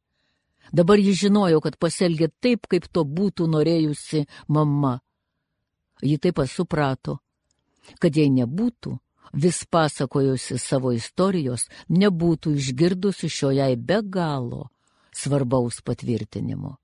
Dabar 0.73 0.99
ji 0.99 1.13
žinojo, 1.15 1.61
kad 1.63 1.77
pasielgė 1.79 2.29
taip, 2.43 2.67
kaip 2.67 2.89
to 2.91 3.05
būtų 3.05 3.47
norėjusi 3.47 4.25
mama. 4.47 4.99
Ji 6.03 6.17
taip 6.19 6.41
suprato, 6.49 7.19
kad 7.99 8.15
jei 8.15 8.29
nebūtų 8.33 8.97
vis 9.33 9.63
pasakojusi 9.65 10.59
savo 10.59 10.91
istorijos, 10.93 11.69
nebūtų 11.89 12.55
išgirdusi 12.59 13.29
šio 13.29 13.51
jai 13.55 13.75
be 13.75 14.01
galo 14.03 14.69
svarbaus 15.13 15.81
patvirtinimo. 15.81 16.82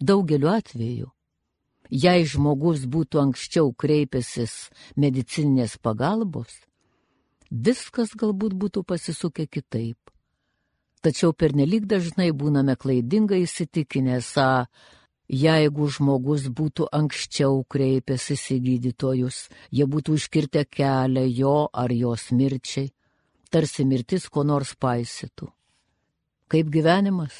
Daugeliu 0.00 0.48
atveju, 0.48 1.10
jei 1.90 2.24
žmogus 2.24 2.86
būtų 2.88 3.20
anksčiau 3.20 3.72
kreipęsis 3.76 4.70
medicinės 4.96 5.76
pagalbos, 5.76 6.54
viskas 7.50 8.14
galbūt 8.16 8.56
būtų 8.56 8.84
pasisukę 8.88 9.44
kitaip. 9.46 9.98
Tačiau 11.04 11.32
pernelyg 11.32 11.84
dažnai 11.88 12.30
būname 12.32 12.76
klaidingai 12.76 13.44
įsitikinę, 13.44 14.20
esą 14.20 14.66
Jeigu 15.30 15.86
žmogus 15.86 16.48
būtų 16.50 16.88
anksčiau 16.90 17.60
kreipęsis 17.70 18.48
į 18.50 18.56
gydytojus, 18.64 19.36
jie 19.70 19.86
būtų 19.86 20.16
užkirtę 20.18 20.64
kelią 20.66 21.22
jo 21.30 21.68
ar 21.70 21.92
jos 21.94 22.32
mirčiai, 22.34 22.88
tarsi 23.46 23.86
mirtis 23.86 24.26
ko 24.26 24.42
nors 24.42 24.74
paisytų. 24.74 25.46
Kaip 26.50 26.66
gyvenimas, 26.74 27.36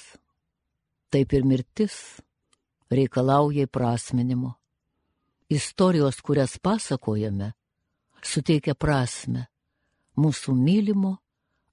taip 1.11 1.35
ir 1.35 1.43
mirtis 1.43 2.23
reikalauja 2.91 3.67
įprasminimo. 3.69 4.55
Istorijos, 5.51 6.21
kurias 6.23 6.59
pasakojame, 6.63 7.53
suteikia 8.23 8.77
prasme 8.79 9.49
mūsų 10.21 10.55
mylimo, 10.55 11.17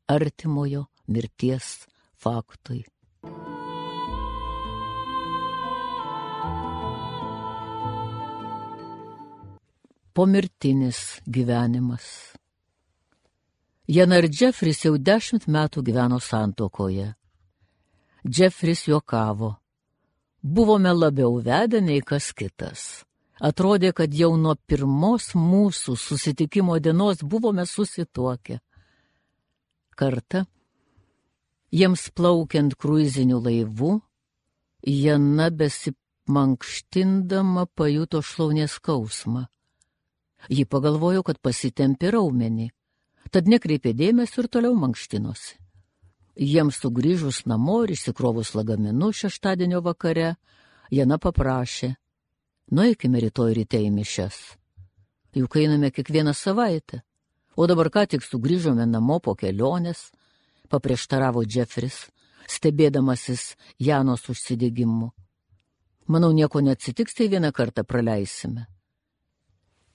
artimojo 0.08 0.88
mirties 1.08 1.86
faktui. 2.18 2.86
pomirtinis 10.18 11.22
gyvenimas. 11.30 12.34
Jena 13.88 14.18
ir 14.18 14.26
Jeffris 14.40 14.80
jau 14.82 14.96
dešimt 14.98 15.46
metų 15.46 15.84
gyveno 15.86 16.18
santokoje. 16.18 17.12
Jeffris 18.26 18.82
juokavo. 18.90 19.52
Buvome 20.56 20.94
labiau 20.94 21.42
vedę 21.44 21.82
nei 21.84 22.02
kas 22.10 22.32
kitas. 22.38 22.82
Atrodė, 23.50 23.90
kad 23.94 24.14
jau 24.16 24.38
nuo 24.40 24.56
pirmos 24.70 25.26
mūsų 25.36 25.96
susitikimo 26.00 26.80
dienos 26.80 27.18
buvome 27.22 27.66
susituokę. 27.68 28.60
Kartą, 29.98 30.46
jiems 31.74 32.10
plaukiant 32.16 32.76
kruiziniu 32.80 33.40
laivu, 33.44 34.02
Jena 34.88 35.50
besimankštindama 35.50 37.66
pajuto 37.76 38.22
šlaunės 38.24 38.72
skausmą. 38.78 39.48
Ji 40.48 40.64
pagalvojo, 40.70 41.24
kad 41.28 41.42
pasitempė 41.44 42.12
raumenį, 42.16 42.72
tad 43.34 43.48
nekreipė 43.52 43.92
dėmesio 43.98 44.46
ir 44.46 44.50
toliau 44.54 44.74
mankštinosi. 44.80 45.67
Jiems 46.38 46.78
sugrįžus 46.82 47.46
namo 47.50 47.82
ir 47.86 47.96
įsikrovus 47.96 48.54
lagaminu 48.56 49.12
šeštadienio 49.14 49.82
vakare, 49.82 50.36
Jana 50.92 51.18
paprašė, 51.20 51.90
nueikime 52.72 53.20
rytoj 53.20 53.56
ryte 53.58 53.82
į 53.84 53.90
mišes. 53.92 54.38
Juk 55.36 55.58
einame 55.60 55.90
kiekvieną 55.92 56.32
savaitę, 56.38 57.02
o 57.58 57.68
dabar 57.68 57.90
ką 57.92 58.06
tik 58.14 58.24
sugrįžome 58.24 58.86
namo 58.88 59.20
po 59.20 59.36
kelionės, 59.36 60.14
paprieštaravo 60.72 61.44
Jeffris, 61.44 62.06
stebėdamasis 62.48 63.58
Janos 63.80 64.30
užsidėgymu. 64.32 65.12
Manau, 66.08 66.32
nieko 66.32 66.64
neatsitiks, 66.64 67.18
tai 67.18 67.28
vieną 67.34 67.52
kartą 67.52 67.84
praleisime 67.84 68.70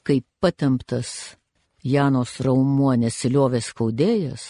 kaip 0.02 0.26
patemptas 0.42 1.36
Janos 1.82 2.36
raumuo 2.42 2.92
nesiliovė 2.98 3.58
skaudėjęs, 3.62 4.42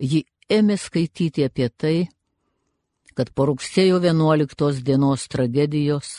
ji 0.00 0.22
ėmė 0.50 0.76
skaityti 0.78 1.44
apie 1.46 1.68
tai, 1.70 1.96
kad 3.14 3.30
po 3.34 3.46
rugsėjo 3.50 4.00
11 4.02 4.82
dienos 4.86 5.28
tragedijos 5.30 6.10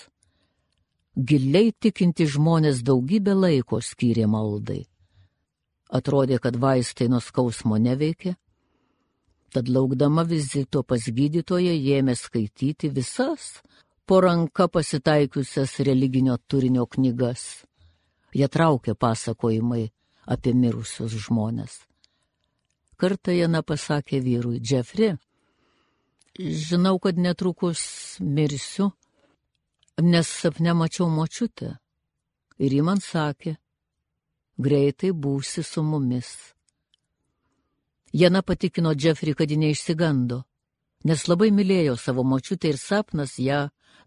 giliai 1.16 1.74
tikinti 1.74 2.28
žmonės 2.30 2.84
daugybę 2.88 3.36
laiko 3.36 3.82
skyrė 3.84 4.28
maldai. 4.32 4.86
Atrodė, 5.92 6.40
kad 6.40 6.56
vaistai 6.56 7.10
nuo 7.12 7.20
skausmo 7.20 7.76
neveikė, 7.76 8.36
tad 9.52 9.68
laukdama 9.68 10.24
vizito 10.24 10.84
pas 10.88 11.04
gydytoją 11.04 11.76
ėmė 11.98 12.16
skaityti 12.16 12.94
visas 12.96 13.60
po 14.08 14.22
ranka 14.24 14.70
pasitaikiusias 14.72 15.80
religinio 15.84 16.38
turinio 16.48 16.88
knygas. 16.88 17.66
Jie 18.32 18.48
traukė 18.48 18.96
pasakojimai 18.96 19.90
apie 20.32 20.56
mirusius 20.56 21.18
žmonės. 21.28 21.91
Kartą 23.02 23.34
Jana 23.34 23.64
pasakė 23.66 24.20
vyrui, 24.22 24.60
Džefri, 24.62 25.16
žinau, 26.38 27.00
kad 27.02 27.18
netrukus 27.18 27.82
mirsiu, 28.22 28.92
nes 29.98 30.30
sapne 30.30 30.76
mačiau 30.78 31.08
močiutę. 31.10 31.72
Ir 32.62 32.76
ji 32.78 32.84
man 32.86 33.02
sakė, 33.02 33.56
greitai 34.62 35.10
būsi 35.18 35.64
su 35.66 35.82
mumis. 35.82 36.30
Jana 38.14 38.44
patikino 38.46 38.94
Džefri, 38.94 39.34
kad 39.34 39.50
ji 39.50 39.58
neišsigando, 39.58 40.44
nes 41.10 41.26
labai 41.26 41.50
mylėjo 41.50 41.98
savo 41.98 42.22
močiutę 42.22 42.70
ir 42.70 42.78
sapnas 42.78 43.40
ją 43.42 43.64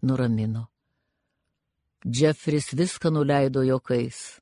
nuramino. 0.07 0.69
Džefris 2.07 2.71
viską 2.79 3.11
nuleido 3.11 3.63
jokais. 3.65 4.39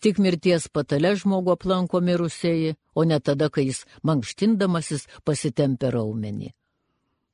Tik 0.00 0.18
mirties 0.22 0.68
patale 0.68 1.14
žmogu 1.16 1.50
aplanko 1.52 2.00
mirusieji, 2.00 2.76
o 2.94 3.04
ne 3.04 3.18
tada, 3.20 3.48
kai 3.50 3.66
jis 3.68 3.84
mankštindamasis 4.06 5.08
pasitempė 5.26 5.90
raumenį. 5.94 6.52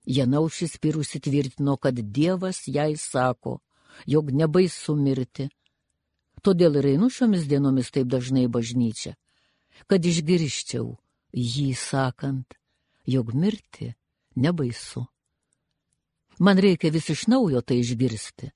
Janaušis 0.06 0.78
pirusi 0.80 1.20
tvirtino, 1.20 1.76
kad 1.76 2.00
Dievas 2.16 2.64
jai 2.68 2.96
sako, 2.96 3.58
jog 4.06 4.32
nebaisu 4.32 4.96
mirti. 4.96 5.48
Todėl 6.44 6.80
ir 6.80 6.90
einu 6.94 7.08
šiomis 7.08 7.46
dienomis 7.48 7.88
taip 7.92 8.08
dažnai 8.12 8.46
bažnyčia, 8.52 9.14
kad 9.88 10.04
išgirščiau 10.04 10.90
jį 11.32 11.70
sakant, 11.76 12.56
jog 13.08 13.32
mirti 13.32 13.94
nebaisu. 14.36 15.06
Man 16.38 16.58
reikia 16.58 16.92
vis 16.92 17.08
iš 17.14 17.28
naujo 17.32 17.62
tai 17.62 17.80
išgirsti 17.80 18.50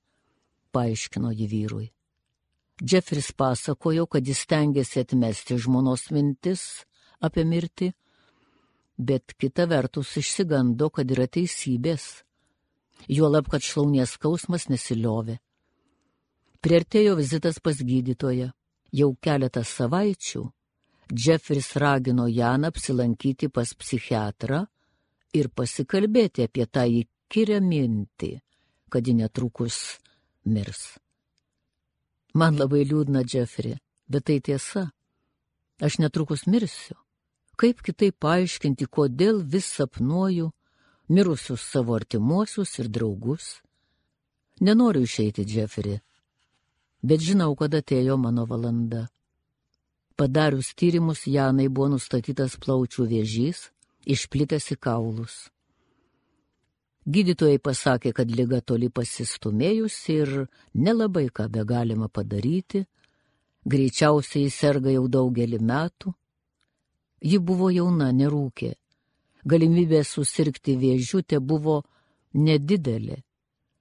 paaiškino 0.71 1.31
ji 1.31 1.47
vyrui. 1.47 1.87
Džefris 2.83 3.31
pasakojo, 3.31 4.05
kad 4.05 4.27
jis 4.27 4.45
tengiasi 4.47 5.03
atmesti 5.03 5.57
žmonos 5.59 6.09
mintis 6.15 6.63
apie 7.19 7.43
mirtį, 7.43 7.89
bet 8.97 9.35
kita 9.39 9.65
vertus 9.67 10.15
išsigando, 10.21 10.87
kad 10.89 11.11
yra 11.11 11.27
teisybės, 11.27 12.05
juolab, 13.07 13.49
kad 13.51 13.63
šlaunies 13.63 14.15
skausmas 14.15 14.69
nesiliovė. 14.71 15.39
Priartėjo 16.63 17.17
vizitas 17.19 17.59
pas 17.63 17.75
gydytoją. 17.79 18.51
Jau 18.89 19.11
keletą 19.21 19.61
savaičių 19.61 20.41
Džefris 21.13 21.75
ragino 21.75 22.27
Janą 22.27 22.67
apsilankyti 22.67 23.49
pas 23.49 23.73
psichiatrą 23.73 24.63
ir 25.33 25.49
pasikalbėti 25.49 26.45
apie 26.45 26.65
tą 26.65 26.83
įkyrę 26.85 27.59
mintį, 27.65 28.31
kad 28.89 29.07
ji 29.07 29.15
netrukus 29.17 29.79
mirs. 30.45 30.99
Man 32.39 32.59
labai 32.61 32.83
liūdna, 32.87 33.25
Jeffrey, 33.27 33.75
bet 34.07 34.27
tai 34.29 34.39
tiesa. 34.39 34.89
Aš 35.85 35.99
netrukus 36.03 36.45
mirsiu. 36.47 36.95
Kaip 37.59 37.81
kitaip 37.83 38.15
paaiškinti, 38.23 38.87
kodėl 38.87 39.41
vis 39.43 39.67
sapnuoju 39.75 40.51
mirusius 41.11 41.65
savo 41.73 41.97
artimuosius 41.99 42.77
ir 42.79 42.87
draugus? 42.95 43.57
Nenoriu 44.63 45.03
išeiti, 45.07 45.43
Jeffrey, 45.47 45.99
Bet 47.01 47.23
žinau, 47.23 47.53
kad 47.55 47.71
atėjo 47.75 48.17
mano 48.19 48.43
valanda. 48.47 49.05
Padarius 50.19 50.73
tyrimus, 50.75 51.23
Janai 51.31 51.69
buvo 51.71 51.93
nustatytas 51.93 52.57
plaučių 52.59 53.05
vėžys, 53.07 53.69
išplitęs 54.03 54.73
į 54.75 54.77
kaulus. 54.83 55.35
Gydytojai 57.09 57.57
pasakė, 57.57 58.11
kad 58.13 58.29
lyga 58.29 58.59
toli 58.61 58.89
pasistumėjus 58.93 59.95
ir 60.13 60.31
nelabai 60.77 61.29
ką 61.33 61.47
be 61.49 61.63
galima 61.65 62.05
padaryti, 62.05 62.83
greičiausiai 63.65 64.51
serga 64.53 64.93
jau 64.93 65.07
daugelį 65.09 65.59
metų. 65.71 66.13
Ji 67.25 67.39
buvo 67.41 67.71
jauna, 67.73 68.11
nerūkė, 68.13 68.69
galimybė 69.43 70.03
susirgti 70.05 70.75
vėžiutė 70.83 71.39
buvo 71.39 71.79
nedidelė, 72.33 73.23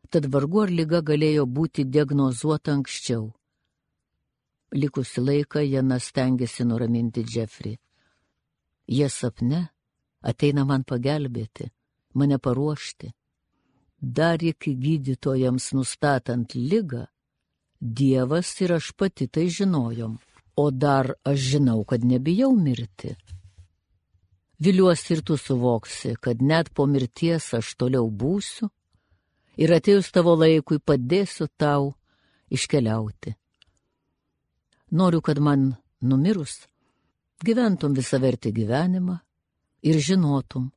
tad 0.08 0.30
vargu 0.32 0.64
ar 0.64 0.72
lyga 0.72 1.02
galėjo 1.12 1.44
būti 1.44 1.84
diagnozuota 1.84 2.72
anksčiau. 2.78 3.28
Likusi 4.72 5.20
laiką 5.20 5.60
Jana 5.64 6.00
stengiasi 6.00 6.64
nuraminti 6.64 7.22
Džefrį. 7.28 7.76
Jie 8.88 9.08
sapne 9.12 9.68
ateina 10.22 10.64
man 10.64 10.84
pagelbėti, 10.84 11.68
mane 12.14 12.40
paruošti. 12.40 13.12
Dar 14.00 14.40
iki 14.42 14.74
gydytojams 14.78 15.72
nustatant 15.74 16.54
lygą, 16.54 17.06
Dievas 17.80 18.60
ir 18.60 18.72
aš 18.74 18.90
pati 18.98 19.28
tai 19.30 19.46
žinojom, 19.54 20.16
o 20.56 20.70
dar 20.70 21.14
aš 21.24 21.38
žinau, 21.38 21.84
kad 21.84 22.04
nebijau 22.04 22.50
mirti. 22.56 23.14
Viliuosi 24.58 25.12
ir 25.14 25.22
tu 25.22 25.36
suvoksi, 25.36 26.16
kad 26.20 26.42
net 26.42 26.72
po 26.74 26.86
mirties 26.86 27.52
aš 27.54 27.76
toliau 27.78 28.10
būsiu 28.10 28.66
ir 29.62 29.74
atėjus 29.76 30.10
tavo 30.10 30.34
laikui 30.34 30.80
padėsiu 30.82 31.46
tau 31.56 31.94
iškeliauti. 32.50 33.36
Noriu, 34.90 35.22
kad 35.22 35.38
man 35.38 35.76
numirus 36.02 36.66
gyventum 37.46 37.94
visavertį 37.94 38.50
gyvenimą 38.58 39.20
ir 39.86 40.00
žinotum, 40.02 40.72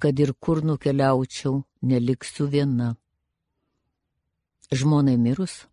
kad 0.00 0.18
ir 0.20 0.34
kur 0.34 0.62
nukeliaučiau, 0.64 1.62
neliksiu 1.82 2.46
viena. 2.50 2.94
Žmonai 4.72 5.16
mirus, 5.20 5.64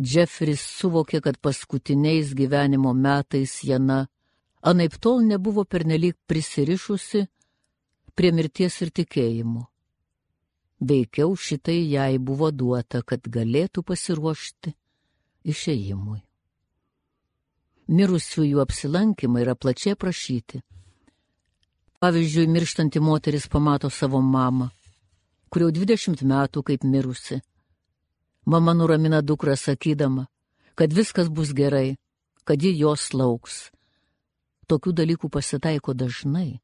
Džefris 0.00 0.62
suvokė, 0.78 1.20
kad 1.20 1.36
paskutiniais 1.44 2.32
gyvenimo 2.34 2.94
metais 2.96 3.58
Jana 3.64 4.06
anaip 4.62 4.96
tol 4.96 5.20
nebuvo 5.26 5.64
pernelyg 5.64 6.16
prisirišusi 6.26 7.26
prie 8.16 8.30
mirties 8.32 8.80
ir 8.80 8.92
tikėjimo. 8.96 9.66
Veikiau 10.80 11.36
šitai 11.36 11.82
jai 11.92 12.16
buvo 12.18 12.48
duota, 12.50 13.02
kad 13.04 13.28
galėtų 13.28 13.84
pasiruošti 13.84 14.72
išėjimui. 15.52 16.20
Mirusiųjų 17.90 18.62
apsilankimai 18.64 19.44
yra 19.44 19.56
plačiai 19.58 19.98
prašyti. 19.98 20.62
Pavyzdžiui, 22.00 22.46
mirštanti 22.46 23.00
moteris 23.00 23.46
pamato 23.48 23.90
savo 23.90 24.20
mamą, 24.20 24.70
kur 25.50 25.66
jau 25.66 25.70
20 25.74 26.24
metų 26.24 26.62
kaip 26.64 26.84
mirusi. 26.84 27.40
Mama 28.46 28.74
nuramina 28.74 29.20
dukrą 29.20 29.56
sakydama, 29.56 30.26
kad 30.74 30.96
viskas 30.96 31.28
bus 31.28 31.52
gerai, 31.52 31.98
kad 32.44 32.62
ji 32.62 32.72
jos 32.80 33.12
lauks. 33.12 33.68
Tokių 34.66 34.94
dalykų 35.02 35.28
pasitaiko 35.28 35.92
dažnai, 35.92 36.60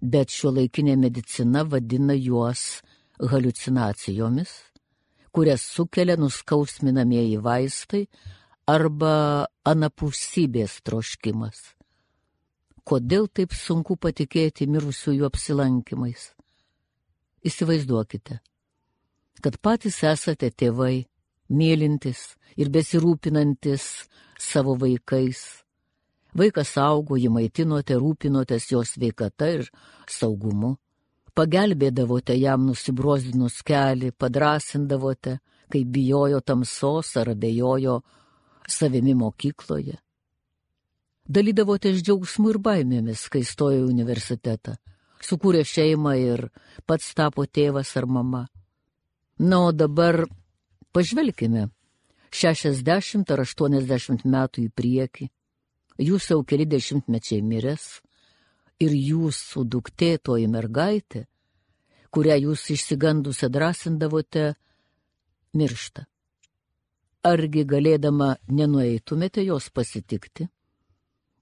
bet 0.00 0.34
šio 0.34 0.52
laikinė 0.52 0.98
medicina 1.00 1.64
vadina 1.64 2.14
juos 2.14 2.82
halucinacijomis 3.16 4.52
kurias 5.36 5.62
sukelia 5.74 6.16
nuskausminamieji 6.16 7.36
vaistai 7.44 8.06
arba 8.72 9.44
anapusybės 9.68 10.78
troškimas. 10.86 11.75
Kodėl 12.86 13.26
taip 13.34 13.54
sunku 13.56 13.96
patikėti 13.98 14.68
mirusiųjų 14.70 15.26
apsilankimais? 15.26 16.30
Įsivaizduokite, 17.46 18.38
kad 19.42 19.58
patys 19.62 19.98
esate 20.06 20.50
tėvai, 20.50 21.06
mylintis 21.50 22.36
ir 22.56 22.70
besirūpinantis 22.74 24.06
savo 24.38 24.76
vaikais. 24.78 25.42
Vaikas 26.36 26.76
augo, 26.78 27.18
jį 27.18 27.30
maitinote, 27.32 27.98
rūpinotės 27.98 28.70
jos 28.70 28.96
veikata 29.00 29.50
ir 29.58 29.70
saugumu 30.10 30.76
pagelbėdavote 31.36 32.34
jam 32.40 32.64
nusibrozdinus 32.70 33.60
kelią, 33.66 34.14
padrasindavote, 34.16 35.38
kai 35.68 35.82
bijojo 35.84 36.40
tamsos 36.40 37.12
ar 37.20 37.32
abejojo 37.34 38.00
savimi 38.76 39.14
mokykloje. 39.14 39.98
Dalydavotės 41.26 42.02
džiaugsmu 42.06 42.52
ir 42.52 42.58
baimėmis, 42.62 43.26
kai 43.32 43.42
stojo 43.42 43.82
į 43.82 43.88
universitetą, 43.90 44.76
sukūrė 45.18 45.64
šeimą 45.66 46.14
ir 46.20 46.44
pats 46.86 47.12
tapo 47.18 47.46
tėvas 47.46 47.90
ar 47.98 48.06
mama. 48.06 48.46
Na, 49.38 49.66
o 49.66 49.72
dabar 49.72 50.24
pažvelkime 50.94 51.66
60 52.30 53.32
ar 53.34 53.42
80 53.42 54.24
metų 54.24 54.68
į 54.68 54.70
priekį. 54.70 55.30
Jūs 56.06 56.30
jau 56.30 56.42
keli 56.44 56.66
dešimtmečiai 56.68 57.42
miręs, 57.42 57.86
ir 58.80 58.92
jūsų 58.92 59.64
duktėtoji 59.72 60.48
mergaitė, 60.52 61.24
kurią 62.12 62.36
jūs 62.42 62.68
išsigandusią 62.74 63.48
drąsindavote, 63.52 64.52
miršta. 65.56 66.06
Argi 67.26 67.64
galėdama 67.66 68.36
nenueitumėte 68.48 69.44
jos 69.44 69.70
pasitikti? 69.74 70.46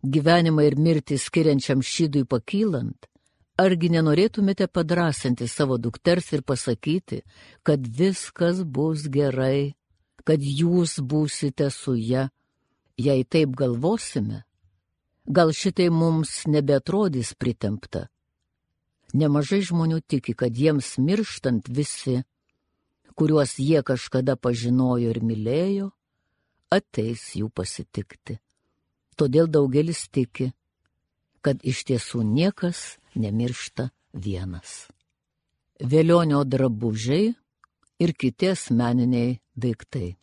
Gyvenimą 0.04 0.66
ir 0.68 0.76
mirtį 0.76 1.16
skiriančiam 1.18 1.80
šydui 1.80 2.26
pakylant, 2.28 3.08
argi 3.56 3.88
nenorėtumėte 3.94 4.68
padrasinti 4.68 5.48
savo 5.48 5.78
dukters 5.80 6.32
ir 6.36 6.44
pasakyti, 6.44 7.22
kad 7.64 7.86
viskas 7.86 8.60
bus 8.64 9.08
gerai, 9.08 9.74
kad 10.24 10.44
jūs 10.44 10.98
būsite 11.00 11.70
su 11.72 11.96
ja, 11.96 12.28
jei 13.00 13.24
taip 13.24 13.56
galvosime, 13.56 14.44
Gal 15.24 15.54
šitai 15.56 15.88
mums 15.88 16.42
nebetrodys 16.44 17.30
pritempta. 17.40 18.10
Nemažai 19.16 19.62
žmonių 19.64 20.02
tiki, 20.04 20.34
kad 20.36 20.52
jiems 20.52 20.98
mirštant 21.00 21.70
visi, 21.72 22.18
kuriuos 23.16 23.54
jie 23.56 23.80
kažkada 23.80 24.36
pažinojo 24.36 25.14
ir 25.14 25.22
mylėjo, 25.24 25.88
ateis 26.68 27.22
jų 27.40 27.48
pasitikti. 27.48 28.36
Todėl 29.16 29.46
daugelis 29.46 30.09
tiki, 30.11 30.50
kad 31.44 31.61
iš 31.62 31.85
tiesų 31.90 32.24
niekas 32.27 32.98
nemiršta 33.14 33.90
vienas. 34.12 34.88
Vėlionio 35.81 36.42
drabužiai 36.44 37.35
ir 38.03 38.12
kiti 38.18 38.50
asmeniniai 38.55 39.38
daiktai. 39.55 40.16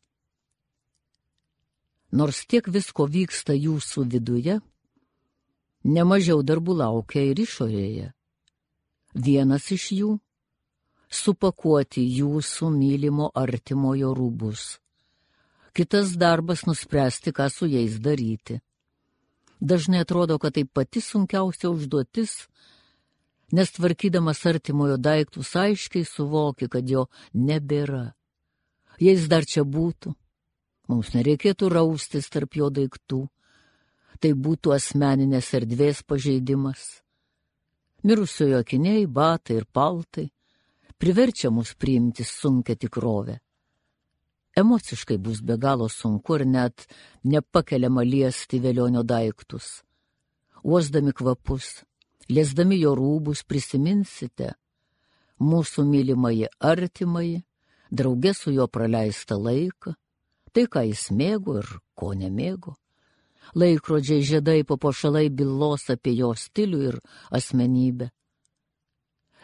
Nors 2.12 2.44
tiek 2.44 2.68
visko 2.68 3.08
vyksta 3.08 3.56
jūsų 3.56 4.04
viduje, 4.12 4.60
Nemažiau 5.84 6.44
darbų 6.46 6.76
laukia 6.78 7.24
ir 7.32 7.40
išorėje. 7.42 8.12
Vienas 9.18 9.72
iš 9.74 9.86
jų- 9.98 10.10
supakuoti 11.22 12.04
jūsų 12.06 12.70
mylimo 12.70 13.32
artimojo 13.34 14.14
rūbus. 14.14 14.78
Kitas 15.74 16.14
darbas- 16.18 16.66
nuspręsti, 16.70 17.34
ką 17.34 17.50
su 17.50 17.66
jais 17.66 17.98
daryti. 18.00 18.62
Dažnai 19.62 20.02
atrodo, 20.02 20.39
kad 20.41 20.56
tai 20.58 20.65
pati 20.65 21.02
sunkiausia 21.02 21.69
užduotis, 21.69 22.47
nes 23.54 23.71
tvarkydamas 23.76 24.41
artimojo 24.50 24.97
daiktus 24.97 25.54
aiškiai 25.56 26.08
suvoki, 26.08 26.69
kad 26.71 26.89
jo 26.89 27.06
nebėra. 27.38 28.15
Jais 29.02 29.28
dar 29.30 29.45
čia 29.45 29.62
būtų, 29.65 30.15
mums 30.89 31.13
nereikėtų 31.13 31.69
raustis 31.69 32.30
tarp 32.34 32.58
jo 32.58 32.71
daiktų 32.74 33.28
tai 34.21 34.34
būtų 34.38 34.76
asmeninės 34.76 35.50
erdvės 35.58 36.04
pažeidimas. 36.06 37.02
Mirusiojo 38.06 38.62
akiniai, 38.62 39.06
batai 39.10 39.60
ir 39.60 39.65
paltai 39.65 40.28
priverčia 41.02 41.50
mus 41.50 41.74
priimti 41.74 42.26
sunkę 42.26 42.76
tikrovę. 42.78 43.39
Emociškai 44.58 45.18
bus 45.18 45.40
be 45.42 45.56
galo 45.58 45.88
sunku 45.90 46.36
ir 46.36 46.46
net 46.46 46.88
nepakeliama 47.24 48.04
liesti 48.04 48.60
vėlionio 48.60 49.04
daiktus. 49.04 49.82
Uosdami 50.64 51.14
kvapus, 51.16 51.84
liesdami 52.30 52.82
jo 52.82 52.92
rūbus 53.00 53.46
prisiminsite 53.48 54.52
mūsų 55.42 55.88
mylimąjį 55.88 56.52
artimąjį, 56.74 57.40
draugė 57.90 58.36
su 58.38 58.54
juo 58.54 58.68
praleistą 58.68 59.40
laiką, 59.40 59.96
tai 60.54 60.68
ką 60.68 60.86
jis 60.92 61.10
mėgo 61.16 61.58
ir 61.64 61.74
ko 61.96 62.14
nemėgo 62.14 62.76
laikrodžiai 63.56 64.24
žiedai 64.24 64.64
papuošalai 64.64 65.30
bylos 65.30 65.90
apie 65.94 66.14
jo 66.16 66.32
stilių 66.36 66.82
ir 66.90 66.98
asmenybę. 67.38 68.10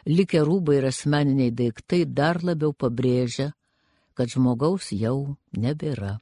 Likę 0.08 0.44
rūbai 0.48 0.78
ir 0.80 0.88
asmeniniai 0.88 1.52
daiktai 1.52 2.06
dar 2.06 2.40
labiau 2.44 2.72
pabrėžia, 2.74 3.52
kad 4.18 4.34
žmogaus 4.34 4.90
jau 4.92 5.38
nebėra. 5.54 6.18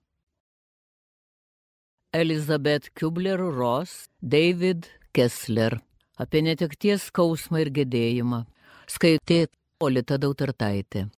Elizabeth 2.15 2.91
Kubler-Ross, 2.95 4.07
David 4.19 4.87
Kessler 5.15 5.79
apie 6.19 6.43
netekties 6.45 7.09
skausmą 7.09 7.63
ir 7.65 7.71
gedėjimą. 7.75 8.45
Skaitė 8.91 9.45
Olita 9.83 10.17
Dautartaitė. 10.21 11.09